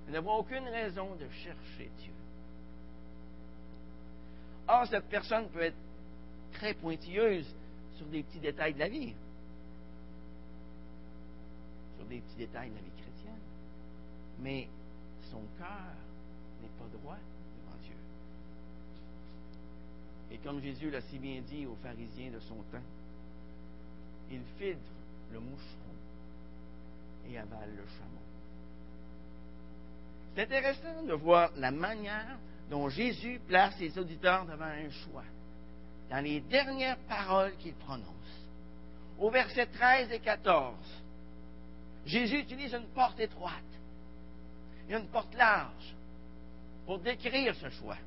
Elle 0.08 0.14
ne 0.14 0.20
voit 0.20 0.38
aucune 0.38 0.68
raison 0.68 1.16
de 1.16 1.28
chercher 1.30 1.90
Dieu. 2.00 2.14
Or, 4.68 4.88
cette 4.88 5.08
personne 5.10 5.48
peut 5.50 5.62
être 5.62 5.78
très 6.54 6.74
pointilleuse 6.74 7.48
sur 7.98 8.06
des 8.08 8.24
petits 8.24 8.40
détails 8.40 8.74
de 8.74 8.80
la 8.80 8.90
vie 8.90 9.14
des 12.10 12.22
petits 12.22 12.38
détails 12.38 12.70
de 12.70 12.76
la 12.76 12.82
vie 12.82 13.02
chrétienne. 13.02 13.42
Mais 14.40 14.68
son 15.32 15.42
cœur 15.58 15.96
droit 16.88 17.18
devant 17.58 17.78
Dieu. 17.84 17.96
Et 20.32 20.38
comme 20.40 20.62
Jésus 20.62 20.90
l'a 20.90 21.02
si 21.02 21.18
bien 21.18 21.42
dit 21.42 21.66
aux 21.66 21.78
pharisiens 21.82 22.32
de 22.32 22.40
son 22.40 22.56
temps, 22.72 22.86
il 24.32 24.42
filtre 24.58 24.92
le 25.32 25.40
moucheron 25.40 25.96
et 27.30 27.38
avale 27.38 27.70
le 27.76 27.86
chameau. 27.98 28.22
C'est 30.36 30.44
intéressant 30.44 31.04
de 31.04 31.14
voir 31.14 31.52
la 31.58 31.72
manière 31.72 32.38
dont 32.70 32.90
Jésus 32.90 33.40
place 33.48 33.76
ses 33.78 33.98
auditeurs 33.98 34.46
devant 34.46 34.66
un 34.66 34.90
choix. 34.90 35.24
Dans 36.10 36.24
les 36.24 36.42
dernières 36.42 36.98
paroles 37.08 37.56
qu'il 37.58 37.74
prononce, 37.74 38.06
au 39.18 39.30
verset 39.30 39.68
13 39.68 40.12
et 40.12 40.20
14, 40.20 40.76
Jésus 42.06 42.40
utilise 42.40 42.74
une 42.74 42.88
porte 42.88 43.20
étroite 43.20 43.54
et 44.90 44.94
une 44.94 45.08
porte 45.08 45.34
large 45.36 45.96
pour 46.86 47.00
décrire 47.00 47.56
ce 47.56 47.70
choix. 47.70 47.98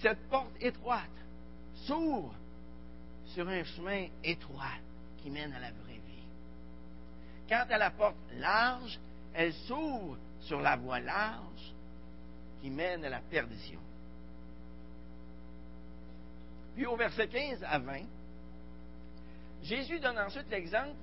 Cette 0.00 0.28
porte 0.28 0.52
étroite 0.60 1.04
s'ouvre 1.86 2.34
sur 3.26 3.48
un 3.48 3.64
chemin 3.64 4.06
étroit 4.24 4.78
qui 5.22 5.30
mène 5.30 5.52
à 5.52 5.60
la 5.60 5.70
vraie 5.70 5.92
vie. 5.94 6.24
Quant 7.48 7.66
à 7.68 7.78
la 7.78 7.90
porte 7.90 8.16
large, 8.34 8.98
elle 9.34 9.52
s'ouvre 9.52 10.16
sur 10.40 10.60
la 10.60 10.76
voie 10.76 11.00
large 11.00 11.74
qui 12.60 12.70
mène 12.70 13.04
à 13.04 13.08
la 13.08 13.20
perdition. 13.20 13.80
Puis 16.74 16.86
au 16.86 16.96
verset 16.96 17.28
15 17.28 17.62
à 17.64 17.78
20, 17.78 18.00
Jésus 19.62 20.00
donne 20.00 20.18
ensuite 20.18 20.48
l'exemple 20.50 20.96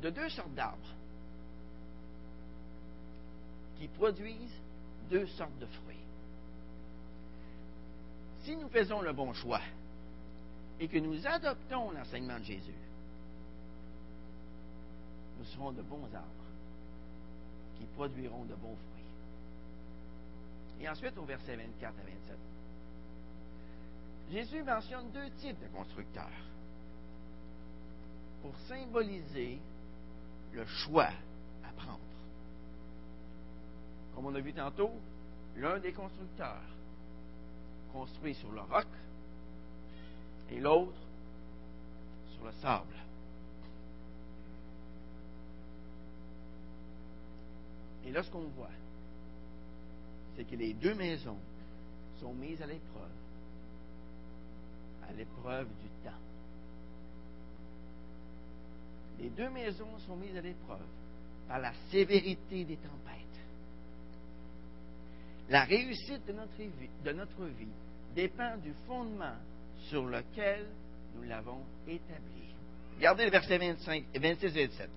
de 0.00 0.10
deux 0.10 0.28
sortes 0.30 0.54
d'arbres 0.54 0.94
qui 3.78 3.88
produisent 3.88 4.60
deux 5.10 5.26
sortes 5.26 5.58
de 5.58 5.66
fruits. 5.66 5.96
Si 8.42 8.56
nous 8.56 8.68
faisons 8.68 9.00
le 9.00 9.12
bon 9.12 9.32
choix 9.32 9.60
et 10.80 10.88
que 10.88 10.98
nous 10.98 11.26
adoptons 11.26 11.90
l'enseignement 11.90 12.38
de 12.38 12.44
Jésus, 12.44 12.74
nous 15.38 15.44
serons 15.46 15.72
de 15.72 15.82
bons 15.82 16.08
arbres 16.14 16.26
qui 17.78 17.84
produiront 17.94 18.44
de 18.44 18.54
bons 18.54 18.76
fruits. 18.76 18.98
Et 20.80 20.88
ensuite, 20.88 21.16
au 21.18 21.24
verset 21.24 21.56
24 21.56 21.84
à 21.84 22.02
27, 22.02 22.36
Jésus 24.30 24.62
mentionne 24.62 25.10
deux 25.12 25.30
types 25.40 25.60
de 25.60 25.68
constructeurs 25.68 26.26
pour 28.42 28.54
symboliser 28.68 29.58
le 30.52 30.64
choix 30.66 31.10
à 31.64 31.72
prendre. 31.76 31.98
Comme 34.18 34.34
on 34.34 34.34
a 34.34 34.40
vu 34.40 34.52
tantôt, 34.52 34.90
l'un 35.58 35.78
des 35.78 35.92
constructeurs 35.92 36.64
construit 37.92 38.34
sur 38.34 38.50
le 38.50 38.62
roc 38.62 38.88
et 40.50 40.58
l'autre 40.58 40.98
sur 42.34 42.44
le 42.44 42.50
sable. 42.60 42.96
Et 48.06 48.10
là, 48.10 48.24
ce 48.24 48.30
qu'on 48.32 48.48
voit, 48.56 48.72
c'est 50.34 50.42
que 50.42 50.56
les 50.56 50.74
deux 50.74 50.96
maisons 50.96 51.38
sont 52.18 52.34
mises 52.34 52.60
à 52.60 52.66
l'épreuve, 52.66 53.08
à 55.08 55.12
l'épreuve 55.12 55.68
du 55.68 55.88
temps. 56.04 56.18
Les 59.20 59.30
deux 59.30 59.50
maisons 59.50 59.96
sont 60.08 60.16
mises 60.16 60.36
à 60.36 60.40
l'épreuve 60.40 60.88
par 61.46 61.60
la 61.60 61.72
sévérité 61.92 62.64
des 62.64 62.78
tempêtes. 62.78 63.17
La 65.48 65.64
réussite 65.64 66.26
de 66.26 66.32
notre 67.12 67.44
vie, 67.44 67.68
dépend 68.14 68.56
du 68.58 68.72
fondement 68.86 69.36
sur 69.88 70.04
lequel 70.06 70.66
nous 71.14 71.22
l'avons 71.22 71.62
établi. 71.86 72.54
Regardez 72.96 73.24
le 73.24 73.30
verset 73.30 73.58
25, 73.58 74.04
26 74.14 74.46
et 74.46 74.66
27. 74.66 74.90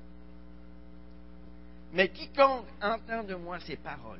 Mais 1.93 2.09
quiconque 2.09 2.65
entend 2.81 3.23
de 3.23 3.35
moi 3.35 3.59
ces 3.59 3.77
paroles 3.77 4.19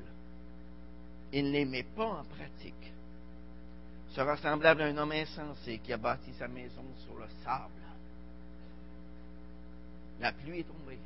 et 1.34 1.42
ne 1.42 1.52
les 1.52 1.66
met 1.66 1.84
pas 1.84 2.06
en 2.06 2.24
pratique 2.24 2.92
sera 4.14 4.38
semblable 4.38 4.82
à 4.82 4.86
un 4.86 4.98
homme 4.98 5.12
insensé 5.12 5.80
qui 5.80 5.94
a 5.94 5.98
bâti 5.98 6.34
sa 6.34 6.48
maison 6.48 6.84
sur 7.06 7.16
le 7.16 7.26
sable. 7.44 7.72
La 10.20 10.34
pluie 10.34 10.60
est 10.60 10.64
tombée. 10.64 11.00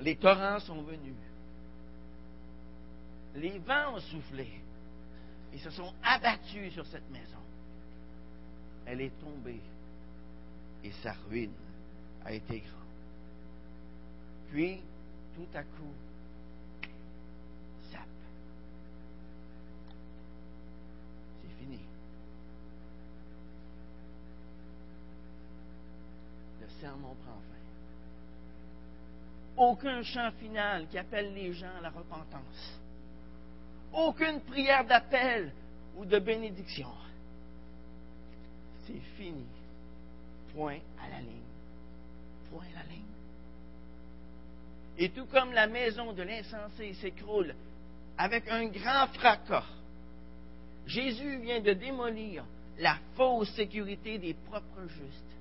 Les 0.00 0.16
torrents 0.16 0.60
sont 0.60 0.82
venus. 0.82 1.14
Les 3.34 3.58
vents 3.58 3.94
ont 3.94 4.00
soufflé. 4.00 4.48
Ils 5.52 5.60
se 5.60 5.70
sont 5.70 5.92
abattus 6.02 6.72
sur 6.72 6.86
cette 6.86 7.08
maison. 7.10 7.38
Elle 8.86 9.00
est 9.00 9.20
tombée 9.20 9.60
et 10.84 10.92
sa 11.02 11.12
ruine 11.28 11.52
a 12.24 12.32
été 12.32 12.60
grande. 12.60 12.82
Puis, 14.50 14.80
tout 15.34 15.46
à 15.54 15.62
coup, 15.62 15.94
zap. 17.90 18.00
C'est 21.40 21.64
fini. 21.64 21.80
Le 26.60 26.68
sermon 26.80 27.14
prend 27.24 27.32
fin. 27.32 27.52
Aucun 29.56 30.02
chant 30.02 30.30
final 30.32 30.88
qui 30.88 30.98
appelle 30.98 31.32
les 31.34 31.52
gens 31.52 31.76
à 31.78 31.82
la 31.82 31.90
repentance. 31.90 32.81
Aucune 33.92 34.40
prière 34.40 34.84
d'appel 34.86 35.52
ou 35.96 36.04
de 36.04 36.18
bénédiction. 36.18 36.88
C'est 38.86 39.00
fini. 39.16 39.44
Point 40.54 40.78
à 41.00 41.08
la 41.10 41.20
ligne. 41.20 41.28
Point 42.50 42.64
à 42.74 42.82
la 42.82 42.90
ligne. 42.90 43.02
Et 44.98 45.10
tout 45.10 45.26
comme 45.26 45.52
la 45.52 45.66
maison 45.66 46.12
de 46.12 46.22
l'insensé 46.22 46.94
s'écroule 46.94 47.54
avec 48.18 48.48
un 48.48 48.66
grand 48.66 49.08
fracas, 49.08 49.64
Jésus 50.86 51.38
vient 51.38 51.60
de 51.60 51.72
démolir 51.72 52.44
la 52.78 52.98
fausse 53.16 53.50
sécurité 53.54 54.18
des 54.18 54.34
propres 54.34 54.86
justes 54.88 55.32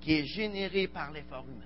qui 0.00 0.14
est 0.14 0.24
générée 0.24 0.88
par 0.88 1.12
l'effort 1.12 1.44
humain. 1.44 1.64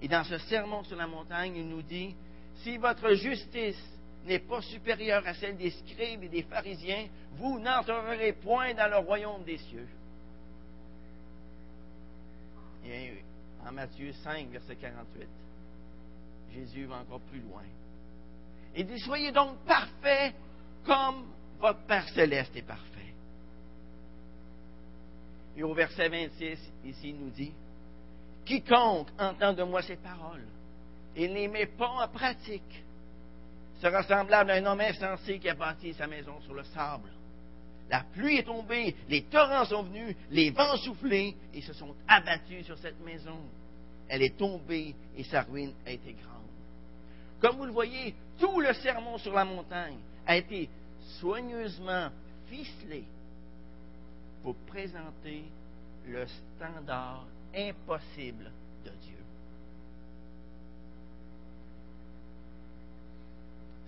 Et 0.00 0.08
dans 0.08 0.24
ce 0.24 0.38
sermon 0.38 0.84
sur 0.84 0.96
la 0.96 1.06
montagne, 1.06 1.56
il 1.56 1.68
nous 1.68 1.82
dit, 1.82 2.14
si 2.62 2.76
votre 2.76 3.14
justice 3.14 3.82
n'est 4.26 4.40
pas 4.40 4.60
supérieure 4.62 5.26
à 5.26 5.34
celle 5.34 5.56
des 5.56 5.70
scribes 5.70 6.24
et 6.24 6.28
des 6.28 6.42
pharisiens, 6.42 7.06
vous 7.32 7.58
n'entrerez 7.58 8.32
point 8.32 8.74
dans 8.74 8.88
le 8.88 8.98
royaume 8.98 9.44
des 9.44 9.58
cieux. 9.58 9.88
Et 12.84 13.12
en 13.66 13.72
Matthieu 13.72 14.12
5, 14.12 14.48
verset 14.48 14.76
48, 14.76 15.28
Jésus 16.52 16.84
va 16.86 16.96
encore 16.96 17.20
plus 17.20 17.40
loin. 17.40 17.62
Il 18.76 18.86
dit, 18.86 19.00
soyez 19.00 19.32
donc 19.32 19.58
parfaits 19.66 20.34
comme 20.84 21.26
votre 21.58 21.80
Père 21.86 22.08
céleste 22.10 22.54
est 22.54 22.62
parfait. 22.62 23.14
Et 25.56 25.62
au 25.62 25.72
verset 25.72 26.08
26, 26.08 26.58
ici, 26.84 27.08
il 27.08 27.16
nous 27.16 27.30
dit, 27.30 27.52
Quiconque 28.44 29.08
entend 29.18 29.52
de 29.54 29.62
moi 29.64 29.82
ces 29.82 29.96
paroles 29.96 30.46
et 31.16 31.28
ne 31.28 31.34
les 31.34 31.48
met 31.48 31.66
pas 31.66 31.88
en 31.88 32.08
pratique 32.08 32.84
sera 33.80 34.02
semblable 34.02 34.50
à 34.50 34.54
un 34.54 34.66
homme 34.66 34.80
insensé 34.80 35.38
qui 35.38 35.48
a 35.48 35.54
bâti 35.54 35.92
sa 35.94 36.06
maison 36.06 36.40
sur 36.42 36.54
le 36.54 36.64
sable. 36.64 37.10
La 37.88 38.00
pluie 38.00 38.38
est 38.38 38.42
tombée, 38.44 38.96
les 39.08 39.22
torrents 39.22 39.64
sont 39.64 39.84
venus, 39.84 40.16
les 40.30 40.50
vents 40.50 40.74
ont 40.74 40.78
soufflé 40.78 41.36
et 41.54 41.60
se 41.60 41.72
sont 41.72 41.94
abattus 42.08 42.66
sur 42.66 42.78
cette 42.78 43.00
maison. 43.04 43.38
Elle 44.08 44.22
est 44.22 44.36
tombée 44.36 44.94
et 45.16 45.24
sa 45.24 45.42
ruine 45.42 45.72
a 45.86 45.92
été 45.92 46.12
grande. 46.12 46.36
Comme 47.40 47.56
vous 47.56 47.66
le 47.66 47.72
voyez, 47.72 48.14
tout 48.38 48.60
le 48.60 48.72
sermon 48.74 49.18
sur 49.18 49.32
la 49.32 49.44
montagne 49.44 49.98
a 50.26 50.36
été 50.36 50.68
soigneusement 51.20 52.10
ficelé 52.48 53.04
pour 54.42 54.56
présenter 54.66 55.44
le 56.08 56.26
standard 56.26 57.24
impossible 57.54 58.50
de 58.84 58.90
Dieu. 58.90 59.16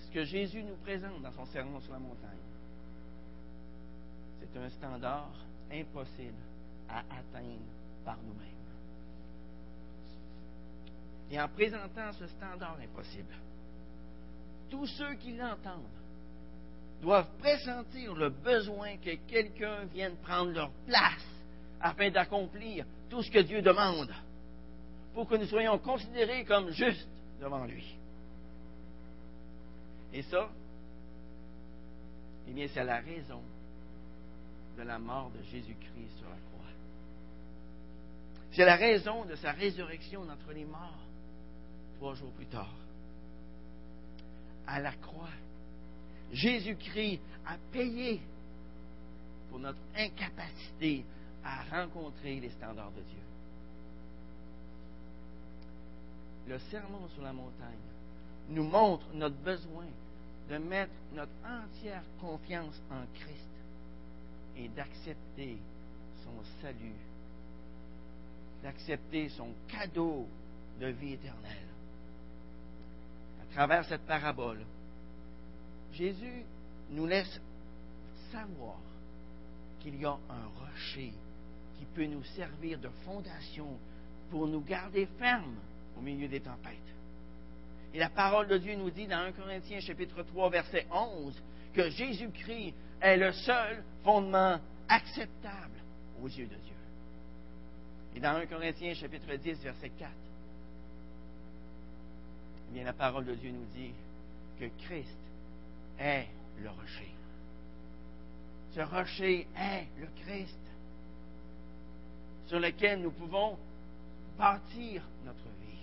Ce 0.00 0.07
que 0.18 0.24
Jésus 0.24 0.64
nous 0.64 0.74
présente 0.78 1.22
dans 1.22 1.30
son 1.30 1.46
sermon 1.46 1.78
sur 1.78 1.92
la 1.92 2.00
montagne, 2.00 2.42
c'est 4.40 4.58
un 4.58 4.68
standard 4.68 5.30
impossible 5.70 6.42
à 6.88 6.98
atteindre 6.98 7.62
par 8.04 8.16
nous-mêmes. 8.16 8.48
Et 11.30 11.40
en 11.40 11.46
présentant 11.46 12.10
ce 12.14 12.26
standard 12.26 12.76
impossible, 12.82 13.32
tous 14.68 14.88
ceux 14.88 15.14
qui 15.14 15.36
l'entendent 15.36 15.84
doivent 17.00 17.30
pressentir 17.38 18.12
le 18.16 18.30
besoin 18.30 18.96
que 18.96 19.14
quelqu'un 19.28 19.84
vienne 19.84 20.16
prendre 20.16 20.50
leur 20.50 20.72
place 20.84 21.28
afin 21.80 22.10
d'accomplir 22.10 22.84
tout 23.08 23.22
ce 23.22 23.30
que 23.30 23.38
Dieu 23.38 23.62
demande 23.62 24.12
pour 25.14 25.28
que 25.28 25.36
nous 25.36 25.46
soyons 25.46 25.78
considérés 25.78 26.44
comme 26.44 26.70
justes 26.70 27.08
devant 27.40 27.64
lui. 27.66 27.98
Et 30.12 30.22
ça, 30.22 30.48
eh 32.48 32.52
bien, 32.52 32.66
c'est 32.72 32.84
la 32.84 33.00
raison 33.00 33.42
de 34.76 34.82
la 34.82 34.98
mort 34.98 35.30
de 35.30 35.42
Jésus-Christ 35.42 36.18
sur 36.18 36.28
la 36.28 36.36
croix. 36.36 36.70
C'est 38.52 38.64
la 38.64 38.76
raison 38.76 39.24
de 39.24 39.34
sa 39.34 39.52
résurrection 39.52 40.24
d'entre 40.24 40.52
les 40.52 40.64
morts 40.64 40.98
trois 41.98 42.14
jours 42.14 42.32
plus 42.32 42.46
tard. 42.46 42.74
À 44.66 44.80
la 44.80 44.92
croix, 44.92 45.28
Jésus-Christ 46.32 47.20
a 47.46 47.56
payé 47.72 48.20
pour 49.50 49.58
notre 49.58 49.78
incapacité 49.96 51.04
à 51.44 51.62
rencontrer 51.64 52.40
les 52.40 52.50
standards 52.50 52.92
de 52.92 53.00
Dieu. 53.00 53.22
Le 56.48 56.58
sermon 56.70 57.08
sur 57.14 57.22
la 57.22 57.32
montagne 57.32 57.76
nous 58.48 58.64
montre 58.64 59.06
notre 59.14 59.36
besoin 59.36 59.86
de 60.48 60.56
mettre 60.56 60.92
notre 61.14 61.32
entière 61.44 62.02
confiance 62.20 62.80
en 62.90 63.04
Christ 63.18 63.48
et 64.56 64.68
d'accepter 64.68 65.58
son 66.24 66.62
salut, 66.62 66.96
d'accepter 68.62 69.28
son 69.30 69.48
cadeau 69.68 70.26
de 70.80 70.86
vie 70.86 71.12
éternelle. 71.14 71.68
À 73.42 73.54
travers 73.54 73.84
cette 73.84 74.06
parabole, 74.06 74.64
Jésus 75.92 76.44
nous 76.90 77.06
laisse 77.06 77.40
savoir 78.32 78.78
qu'il 79.80 80.00
y 80.00 80.04
a 80.04 80.10
un 80.10 80.46
rocher 80.60 81.12
qui 81.78 81.84
peut 81.94 82.06
nous 82.06 82.24
servir 82.36 82.78
de 82.78 82.88
fondation 83.04 83.68
pour 84.30 84.46
nous 84.46 84.60
garder 84.60 85.06
fermes 85.18 85.56
au 85.96 86.00
milieu 86.00 86.28
des 86.28 86.40
tempêtes. 86.40 86.76
Et 87.94 87.98
la 87.98 88.10
parole 88.10 88.48
de 88.48 88.58
Dieu 88.58 88.74
nous 88.76 88.90
dit 88.90 89.06
dans 89.06 89.18
1 89.18 89.32
Corinthiens 89.32 89.80
chapitre 89.80 90.22
3 90.22 90.50
verset 90.50 90.86
11 90.92 91.42
que 91.72 91.88
Jésus-Christ 91.90 92.74
est 93.00 93.16
le 93.16 93.32
seul 93.32 93.82
fondement 94.04 94.58
acceptable 94.88 95.78
aux 96.22 96.28
yeux 96.28 96.46
de 96.46 96.56
Dieu. 96.56 96.74
Et 98.16 98.20
dans 98.20 98.34
1 98.36 98.46
Corinthiens 98.46 98.94
chapitre 98.94 99.34
10 99.34 99.62
verset 99.62 99.90
4, 99.90 100.10
eh 102.68 102.74
bien 102.74 102.84
la 102.84 102.92
parole 102.92 103.24
de 103.24 103.34
Dieu 103.34 103.50
nous 103.50 103.66
dit 103.74 103.92
que 104.60 104.66
Christ 104.84 105.18
est 105.98 106.26
le 106.60 106.68
rocher. 106.70 107.14
Ce 108.74 108.80
rocher 108.80 109.46
est 109.56 109.86
le 110.00 110.08
Christ 110.24 110.58
sur 112.46 112.60
lequel 112.60 113.00
nous 113.00 113.10
pouvons 113.10 113.56
bâtir 114.36 115.02
notre 115.24 115.44
vie. 115.60 115.78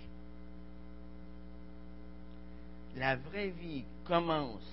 La 2.96 3.16
vraie 3.16 3.48
vie 3.48 3.84
commence 4.04 4.64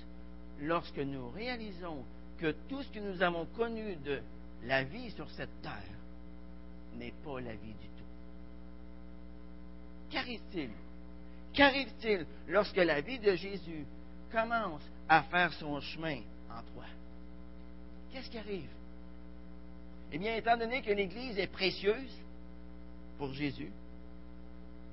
lorsque 0.62 0.98
nous 0.98 1.30
réalisons 1.32 2.04
que 2.38 2.52
tout 2.70 2.82
ce 2.84 2.90
que 2.90 3.00
nous 3.00 3.22
avons 3.22 3.46
connu 3.48 3.96
de 3.98 4.22
la 4.66 4.84
vie 4.84 5.12
sur 5.12 5.30
cette 5.32 5.62
terre 5.62 5.84
n'est 6.96 7.14
pas 7.24 7.42
la 7.42 7.54
vie 7.54 7.74
du 7.74 7.88
tout. 7.88 8.04
Qu'arrive-t-il? 10.10 10.70
Qu'arrive-t-il 11.54 12.26
lorsque 12.48 12.78
la 12.78 13.02
vie 13.02 13.20
de 13.20 13.36
Jésus 13.36 13.86
commence 14.32 14.84
à 15.10 15.24
faire 15.24 15.52
son 15.54 15.82
chemin 15.82 16.20
en 16.50 16.62
toi? 16.74 16.86
Qu'est-ce 18.12 18.30
qui 18.30 18.38
arrive? 18.38 18.70
Eh 20.14 20.18
bien, 20.18 20.36
étant 20.36 20.56
donné 20.56 20.82
que 20.82 20.92
l'Église 20.92 21.38
est 21.40 21.48
précieuse 21.48 22.16
pour 23.18 23.34
Jésus, 23.34 23.72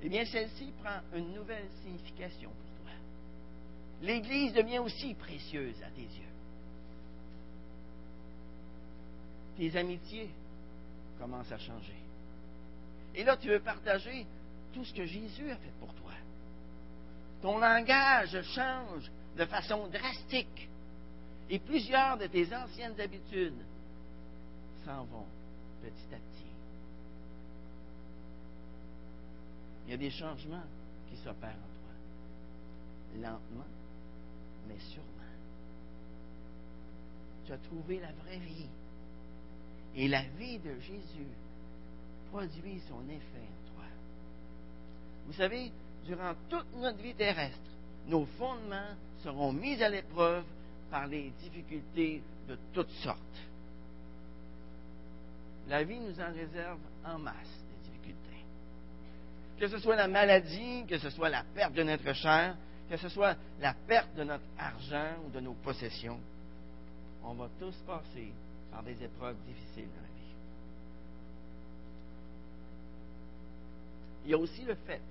eh 0.01 0.09
bien, 0.09 0.25
celle-ci 0.25 0.73
prend 0.81 0.99
une 1.15 1.33
nouvelle 1.33 1.67
signification. 1.83 2.49
L'Église 4.01 4.53
devient 4.53 4.79
aussi 4.79 5.13
précieuse 5.13 5.81
à 5.83 5.89
tes 5.91 6.01
yeux. 6.01 6.31
Tes 9.57 9.77
amitiés 9.77 10.29
commencent 11.19 11.51
à 11.51 11.59
changer. 11.59 12.01
Et 13.13 13.23
là, 13.23 13.37
tu 13.37 13.49
veux 13.49 13.59
partager 13.59 14.25
tout 14.73 14.83
ce 14.83 14.93
que 14.93 15.05
Jésus 15.05 15.51
a 15.51 15.55
fait 15.55 15.73
pour 15.79 15.93
toi. 15.95 16.11
Ton 17.41 17.59
langage 17.59 18.41
change 18.53 19.11
de 19.37 19.45
façon 19.45 19.87
drastique. 19.87 20.69
Et 21.49 21.59
plusieurs 21.59 22.17
de 22.17 22.27
tes 22.27 22.55
anciennes 22.55 22.99
habitudes 22.99 23.61
s'en 24.85 25.03
vont 25.05 25.25
petit 25.81 26.15
à 26.15 26.17
petit. 26.17 26.45
Il 29.85 29.91
y 29.91 29.93
a 29.93 29.97
des 29.97 30.11
changements 30.11 30.63
qui 31.09 31.17
s'opèrent 31.17 31.49
en 31.49 33.19
toi. 33.19 33.21
Lentement, 33.29 33.65
mais 34.71 34.79
sûrement. 34.91 35.07
Tu 37.45 37.53
as 37.53 37.57
trouvé 37.57 37.99
la 37.99 38.11
vraie 38.23 38.39
vie. 38.39 38.69
Et 39.95 40.07
la 40.07 40.23
vie 40.37 40.59
de 40.59 40.79
Jésus 40.79 41.27
produit 42.31 42.81
son 42.87 43.03
effet 43.09 43.43
en 43.43 43.73
toi. 43.73 43.83
Vous 45.25 45.33
savez, 45.33 45.71
durant 46.05 46.33
toute 46.49 46.73
notre 46.77 46.99
vie 46.99 47.13
terrestre, 47.13 47.57
nos 48.07 48.25
fondements 48.37 48.95
seront 49.23 49.51
mis 49.51 49.81
à 49.83 49.89
l'épreuve 49.89 50.45
par 50.89 51.07
les 51.07 51.31
difficultés 51.41 52.21
de 52.47 52.57
toutes 52.73 52.91
sortes. 53.03 53.19
La 55.67 55.83
vie 55.83 55.99
nous 55.99 56.19
en 56.19 56.33
réserve 56.33 56.79
en 57.05 57.19
masse 57.19 57.63
des 57.69 57.89
difficultés. 57.89 58.45
Que 59.59 59.67
ce 59.67 59.77
soit 59.77 59.95
la 59.95 60.07
maladie, 60.07 60.85
que 60.87 60.97
ce 60.97 61.09
soit 61.09 61.29
la 61.29 61.43
perte 61.43 61.73
de 61.73 61.83
notre 61.83 62.13
chair, 62.13 62.55
que 62.91 62.97
ce 62.97 63.07
soit 63.07 63.37
la 63.61 63.73
perte 63.73 64.13
de 64.15 64.25
notre 64.25 64.43
argent 64.57 65.15
ou 65.25 65.29
de 65.29 65.39
nos 65.39 65.53
possessions, 65.53 66.19
on 67.23 67.35
va 67.35 67.47
tous 67.57 67.73
passer 67.87 68.33
par 68.69 68.83
des 68.83 69.01
épreuves 69.01 69.37
difficiles 69.47 69.87
dans 69.95 70.01
la 70.01 70.07
vie. 70.07 70.35
Il 74.25 74.31
y 74.31 74.33
a 74.33 74.37
aussi 74.37 74.63
le 74.63 74.75
fait 74.75 75.01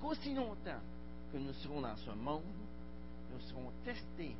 qu'aussi 0.00 0.34
longtemps 0.34 0.80
que 1.30 1.36
nous 1.36 1.52
serons 1.52 1.82
dans 1.82 1.96
ce 1.96 2.12
monde, 2.12 2.42
nous 3.30 3.40
serons 3.40 3.70
testés 3.84 4.34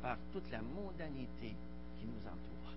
par 0.00 0.16
toute 0.32 0.48
la 0.52 0.62
mondanité 0.62 1.52
qui 1.98 2.06
nous 2.06 2.28
entoure. 2.28 2.74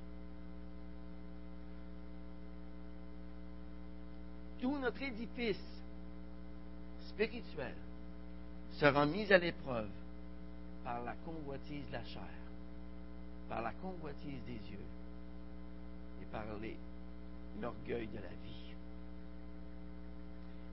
Tout 4.61 4.79
notre 4.79 5.01
édifice 5.03 5.77
spirituel 7.17 7.73
sera 8.79 9.05
mis 9.07 9.33
à 9.33 9.39
l'épreuve 9.39 9.89
par 10.83 11.03
la 11.03 11.15
convoitise 11.25 11.87
de 11.87 11.93
la 11.93 12.05
chair, 12.05 12.21
par 13.49 13.63
la 13.63 13.71
convoitise 13.73 14.39
des 14.45 14.53
yeux 14.53 14.85
et 16.21 16.25
par 16.31 16.45
l'orgueil 17.59 18.07
de 18.07 18.17
la 18.17 18.29
vie. 18.29 18.75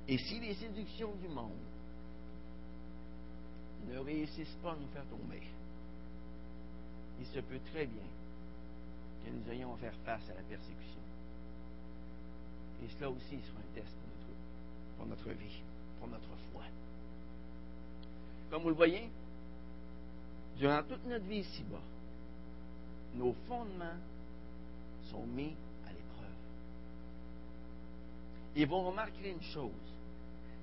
Et 0.07 0.19
si 0.19 0.39
les 0.39 0.55
séductions 0.55 1.15
du 1.15 1.29
monde 1.29 1.51
ne 3.89 3.99
réussissent 4.01 4.59
pas 4.63 4.73
à 4.73 4.77
nous 4.77 4.89
faire 4.89 5.07
tomber, 5.07 5.43
il 7.21 7.27
se 7.27 7.41
peut 7.41 7.61
très 7.73 7.87
bien 7.87 8.05
que 9.25 9.31
nous 9.31 9.51
ayons 9.51 9.73
à 9.73 9.79
faire 9.79 9.95
face 10.05 10.29
à 10.29 10.35
la 10.35 10.43
persécution. 10.43 11.01
Et 12.85 12.89
cela 12.99 13.09
aussi 13.09 13.41
sera 13.41 13.61
un 13.61 13.75
test 13.75 13.97
pour 14.99 15.07
notre 15.07 15.31
vie, 15.31 15.63
notre 16.07 16.37
foi. 16.53 16.63
Comme 18.51 18.63
vous 18.63 18.71
le 18.71 18.75
voyez, 18.75 19.09
durant 20.57 20.83
toute 20.83 21.05
notre 21.07 21.25
vie 21.25 21.39
ici-bas, 21.39 21.81
nos 23.15 23.35
fondements 23.47 23.99
sont 25.11 25.25
mis 25.27 25.55
à 25.87 25.91
l'épreuve. 25.91 26.35
Et 28.57 28.65
vous 28.65 28.81
remarquerez 28.81 29.31
une 29.31 29.43
chose, 29.43 29.71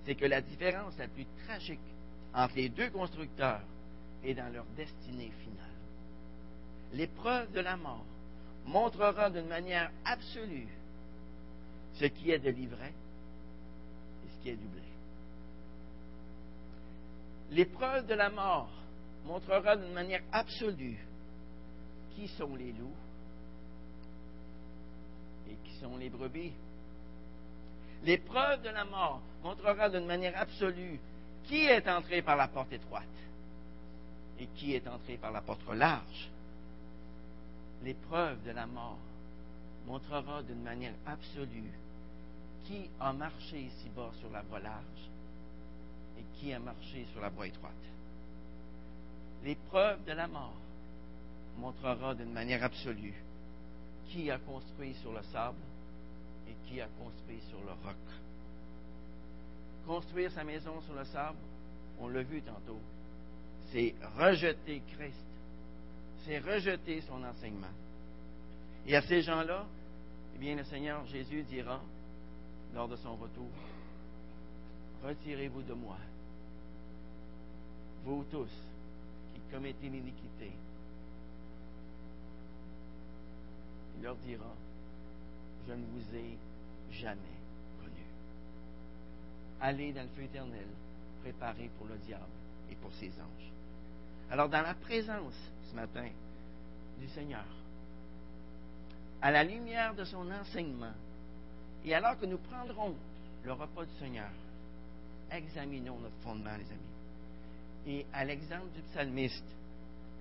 c'est 0.05 0.15
que 0.15 0.25
la 0.25 0.41
différence 0.41 0.97
la 0.97 1.07
plus 1.07 1.25
tragique 1.45 1.79
entre 2.33 2.55
les 2.55 2.69
deux 2.69 2.89
constructeurs 2.89 3.61
est 4.23 4.33
dans 4.33 4.51
leur 4.53 4.65
destinée 4.77 5.31
finale. 5.43 5.67
L'épreuve 6.93 7.51
de 7.51 7.59
la 7.59 7.77
mort 7.77 8.05
montrera 8.65 9.29
d'une 9.29 9.47
manière 9.47 9.91
absolue 10.05 10.67
ce 11.95 12.05
qui 12.05 12.31
est 12.31 12.39
de 12.39 12.49
l'ivraie 12.49 12.93
et 14.25 14.29
ce 14.29 14.43
qui 14.43 14.49
est 14.49 14.55
du 14.55 14.67
blé. 14.67 14.90
L'épreuve 17.51 18.07
de 18.07 18.13
la 18.13 18.29
mort 18.29 18.69
montrera 19.25 19.75
d'une 19.75 19.91
manière 19.91 20.23
absolue 20.31 20.97
qui 22.15 22.29
sont 22.29 22.55
les 22.55 22.71
loups 22.71 22.95
et 25.49 25.55
qui 25.65 25.75
sont 25.79 25.97
les 25.97 26.09
brebis. 26.09 26.53
L'épreuve 28.03 28.61
de 28.61 28.69
la 28.69 28.85
mort 28.85 29.21
montrera 29.43 29.89
d'une 29.89 30.05
manière 30.05 30.39
absolue 30.39 30.97
qui 31.43 31.65
est 31.65 31.87
entré 31.89 32.21
par 32.21 32.37
la 32.37 32.47
porte 32.47 32.71
étroite 32.71 33.03
et 34.39 34.47
qui 34.55 34.73
est 34.73 34.87
entré 34.87 35.17
par 35.17 35.31
la 35.31 35.41
porte 35.41 35.67
large. 35.73 36.29
L'épreuve 37.83 38.41
de 38.43 38.51
la 38.51 38.65
mort 38.65 38.97
montrera 39.87 40.41
d'une 40.43 40.63
manière 40.63 40.93
absolue 41.05 41.73
qui 42.65 42.89
a 42.99 43.11
marché 43.11 43.59
ici-bas 43.59 44.11
sur 44.21 44.29
la 44.29 44.41
voie 44.43 44.59
large 44.59 45.11
qui 46.41 46.51
a 46.53 46.59
marché 46.59 47.05
sur 47.11 47.21
la 47.21 47.29
voie 47.29 47.45
étroite. 47.45 47.71
L'épreuve 49.43 50.03
de 50.05 50.11
la 50.11 50.27
mort 50.27 50.55
montrera 51.57 52.15
d'une 52.15 52.33
manière 52.33 52.63
absolue 52.63 53.13
qui 54.09 54.31
a 54.31 54.39
construit 54.39 54.95
sur 54.95 55.13
le 55.13 55.21
sable 55.31 55.61
et 56.49 56.67
qui 56.67 56.81
a 56.81 56.87
construit 56.99 57.39
sur 57.49 57.59
le 57.59 57.71
roc. 57.71 57.95
Construire 59.85 60.31
sa 60.31 60.43
maison 60.43 60.81
sur 60.81 60.95
le 60.95 61.05
sable, 61.05 61.37
on 61.99 62.07
l'a 62.07 62.23
vu 62.23 62.41
tantôt, 62.41 62.79
c'est 63.71 63.93
rejeter 64.17 64.81
Christ, 64.95 65.25
c'est 66.25 66.39
rejeter 66.39 67.01
son 67.01 67.23
enseignement. 67.23 67.67
Et 68.87 68.95
à 68.95 69.01
ces 69.03 69.21
gens-là, 69.21 69.65
eh 70.35 70.39
bien, 70.39 70.55
le 70.55 70.63
Seigneur 70.63 71.05
Jésus 71.05 71.43
dira, 71.43 71.79
lors 72.73 72.87
de 72.87 72.95
son 72.95 73.15
retour, 73.15 73.49
retirez-vous 75.03 75.61
de 75.63 75.73
moi, 75.73 75.97
vous 78.03 78.25
tous 78.31 78.49
qui 79.33 79.41
commettez 79.51 79.89
l'iniquité. 79.89 80.51
Il 83.97 84.03
leur 84.03 84.15
dira, 84.17 84.53
je 85.67 85.73
ne 85.73 85.85
vous 85.85 86.15
ai 86.15 86.37
jamais 86.91 87.37
connu. 87.79 88.03
Allez 89.61 89.93
dans 89.93 90.03
le 90.03 90.09
feu 90.09 90.23
éternel, 90.23 90.67
préparé 91.21 91.69
pour 91.77 91.87
le 91.87 91.97
diable 91.97 92.23
et 92.71 92.75
pour 92.75 92.91
ses 92.93 93.09
anges. 93.09 93.51
Alors, 94.31 94.49
dans 94.49 94.61
la 94.61 94.73
présence 94.73 95.35
ce 95.69 95.75
matin 95.75 96.07
du 96.99 97.07
Seigneur, 97.09 97.45
à 99.21 99.29
la 99.29 99.43
lumière 99.43 99.93
de 99.93 100.03
son 100.03 100.29
enseignement, 100.31 100.93
et 101.85 101.93
alors 101.93 102.17
que 102.17 102.25
nous 102.25 102.37
prendrons 102.37 102.95
le 103.43 103.53
repas 103.53 103.85
du 103.85 103.93
Seigneur, 103.99 104.29
examinons 105.31 105.99
notre 105.99 106.17
fondement, 106.23 106.55
les 106.57 106.71
amis. 106.71 107.00
Et 107.87 108.05
à 108.13 108.23
l'exemple 108.25 108.69
du 108.75 108.81
psalmiste, 108.91 109.45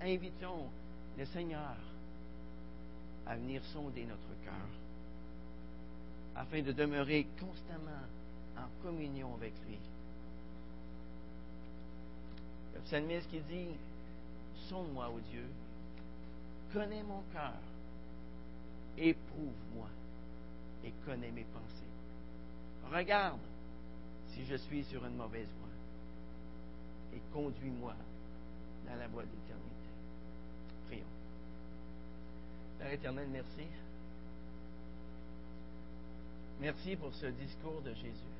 invitons 0.01 0.69
le 1.19 1.25
Seigneur 1.27 1.77
à 3.27 3.37
venir 3.37 3.63
sonder 3.67 4.05
notre 4.05 4.45
cœur 4.45 4.67
afin 6.37 6.63
de 6.63 6.73
demeurer 6.73 7.27
constamment 7.39 8.07
en 8.57 8.83
communion 8.83 9.35
avec 9.35 9.53
lui. 9.69 9.79
Le 12.75 12.81
psalmiste 12.81 13.29
qui 13.31 13.41
dit, 13.41 13.69
sonde-moi, 14.69 15.11
ô 15.11 15.21
Dieu, 15.31 15.47
connais 16.73 17.03
mon 17.03 17.23
cœur, 17.33 17.61
éprouve-moi 18.97 19.89
et 20.85 20.93
connais 21.05 21.31
mes 21.31 21.45
pensées. 21.45 22.91
Regarde 22.91 23.41
si 24.29 24.45
je 24.47 24.57
suis 24.57 24.85
sur 24.85 25.05
une 25.05 25.17
mauvaise 25.17 25.49
voie 25.59 25.60
et 27.15 27.21
conduis-moi 27.33 27.95
dans 28.87 28.97
la 28.97 29.09
voie 29.09 29.25
d'éternité. 29.25 29.89
Prions. 30.87 31.05
Père 32.79 32.93
éternel, 32.93 33.29
merci. 33.31 33.67
Merci 36.61 36.97
pour 36.97 37.13
ce 37.15 37.27
discours 37.27 37.81
de 37.83 37.95
Jésus. 37.95 38.35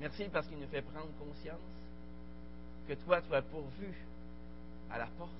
Merci 0.00 0.24
parce 0.32 0.46
qu'il 0.46 0.58
nous 0.58 0.68
fait 0.68 0.82
prendre 0.82 1.10
conscience 1.18 1.60
que 2.88 2.94
toi, 2.94 3.20
tu 3.22 3.34
as 3.34 3.42
pourvu 3.42 3.94
à 4.90 4.98
la 4.98 5.06
porte. 5.06 5.30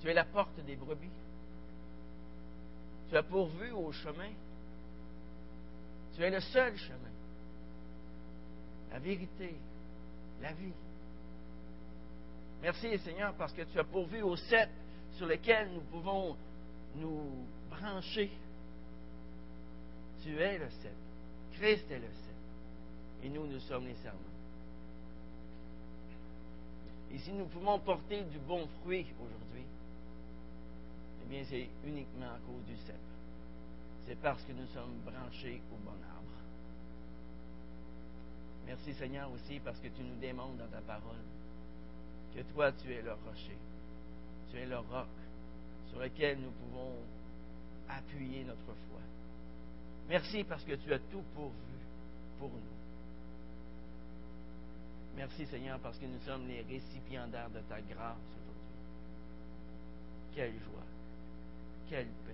Tu 0.00 0.08
es 0.08 0.14
la 0.14 0.24
porte 0.24 0.58
des 0.64 0.74
brebis. 0.74 1.10
Tu 3.10 3.16
as 3.16 3.22
pourvu 3.22 3.70
au 3.72 3.92
chemin. 3.92 4.30
Tu 6.14 6.22
es 6.22 6.30
le 6.30 6.40
seul 6.40 6.76
chemin. 6.76 7.11
La 8.92 8.98
vérité, 8.98 9.54
la 10.42 10.52
vie. 10.52 10.72
Merci 12.62 12.98
Seigneur 12.98 13.34
parce 13.34 13.52
que 13.52 13.62
tu 13.62 13.78
as 13.78 13.84
pourvu 13.84 14.22
au 14.22 14.36
cep 14.36 14.68
sur 15.16 15.26
lequel 15.26 15.70
nous 15.72 15.80
pouvons 15.80 16.36
nous 16.96 17.46
brancher. 17.70 18.30
Tu 20.22 20.38
es 20.38 20.58
le 20.58 20.68
cep. 20.68 20.92
Christ 21.54 21.90
est 21.90 21.98
le 21.98 22.06
cep. 22.06 23.24
Et 23.24 23.28
nous, 23.28 23.46
nous 23.46 23.60
sommes 23.60 23.86
les 23.86 23.96
serments. 23.96 24.18
Et 27.12 27.18
si 27.18 27.32
nous 27.32 27.46
pouvons 27.46 27.78
porter 27.78 28.22
du 28.24 28.38
bon 28.38 28.66
fruit 28.82 29.06
aujourd'hui, 29.18 29.64
eh 31.24 31.28
bien, 31.28 31.44
c'est 31.48 31.68
uniquement 31.84 32.26
à 32.26 32.38
cause 32.46 32.64
du 32.66 32.76
cep. 32.86 32.96
C'est 34.06 34.20
parce 34.20 34.42
que 34.42 34.52
nous 34.52 34.66
sommes 34.68 34.98
branchés 35.04 35.60
au 35.72 35.76
bon 35.84 35.96
arbre. 36.14 36.41
Merci 38.66 38.94
Seigneur 38.94 39.30
aussi 39.30 39.60
parce 39.60 39.78
que 39.80 39.88
tu 39.88 40.02
nous 40.02 40.16
démontres 40.20 40.56
dans 40.56 40.68
ta 40.68 40.80
parole 40.80 41.16
que 42.34 42.40
toi, 42.54 42.72
tu 42.72 42.92
es 42.92 43.02
le 43.02 43.12
rocher. 43.12 43.56
Tu 44.50 44.58
es 44.58 44.66
le 44.66 44.78
roc 44.78 45.08
sur 45.90 45.98
lequel 46.00 46.38
nous 46.40 46.50
pouvons 46.50 46.94
appuyer 47.88 48.44
notre 48.44 48.64
foi. 48.64 49.00
Merci 50.08 50.44
parce 50.44 50.64
que 50.64 50.74
tu 50.74 50.92
as 50.92 50.98
tout 50.98 51.22
pourvu 51.34 51.52
pour 52.38 52.50
nous. 52.50 52.82
Merci 55.16 55.46
Seigneur 55.46 55.78
parce 55.80 55.98
que 55.98 56.06
nous 56.06 56.20
sommes 56.20 56.48
les 56.48 56.62
récipiendaires 56.62 57.50
de 57.50 57.60
ta 57.60 57.80
grâce 57.82 58.16
aujourd'hui. 58.16 58.62
Quelle 60.34 60.58
joie, 60.60 60.86
quelle 61.88 62.06
paix. 62.06 62.32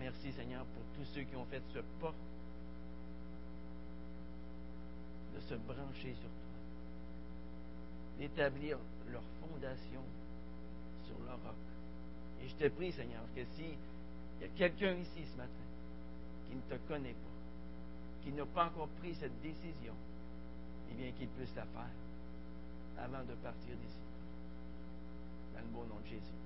Merci 0.00 0.32
Seigneur 0.32 0.64
pour 0.64 0.82
tous 0.96 1.04
ceux 1.12 1.22
qui 1.22 1.36
ont 1.36 1.44
fait 1.46 1.62
ce 1.72 1.78
pas 2.00 2.14
de 5.38 5.42
se 5.42 5.54
brancher 5.54 6.14
sur 6.14 6.28
toi, 6.28 6.58
d'établir 8.18 8.78
leur 9.10 9.22
fondation 9.40 10.02
sur 11.06 11.18
le 11.20 11.30
roc. 11.30 11.54
Et 12.42 12.48
je 12.48 12.54
te 12.54 12.68
prie 12.68 12.92
Seigneur 12.92 13.22
que 13.34 13.44
si 13.56 13.64
il 14.40 14.42
y 14.42 14.44
a 14.44 14.48
quelqu'un 14.56 14.94
ici 14.94 15.26
ce 15.32 15.36
matin 15.36 15.68
qui 16.48 16.56
ne 16.56 16.76
te 16.76 16.88
connaît 16.88 17.14
pas, 17.14 18.22
qui 18.22 18.32
n'a 18.32 18.46
pas 18.46 18.66
encore 18.66 18.88
pris 19.00 19.14
cette 19.14 19.40
décision, 19.40 19.94
eh 20.90 20.94
bien 20.94 21.12
qu'il 21.12 21.28
puisse 21.28 21.54
la 21.54 21.64
faire 21.64 23.04
avant 23.04 23.22
de 23.24 23.34
partir 23.34 23.76
d'ici. 23.76 24.02
Dans 25.54 25.60
le 25.60 25.66
beau 25.66 25.84
nom 25.88 26.00
de 26.00 26.08
Jésus. 26.08 26.38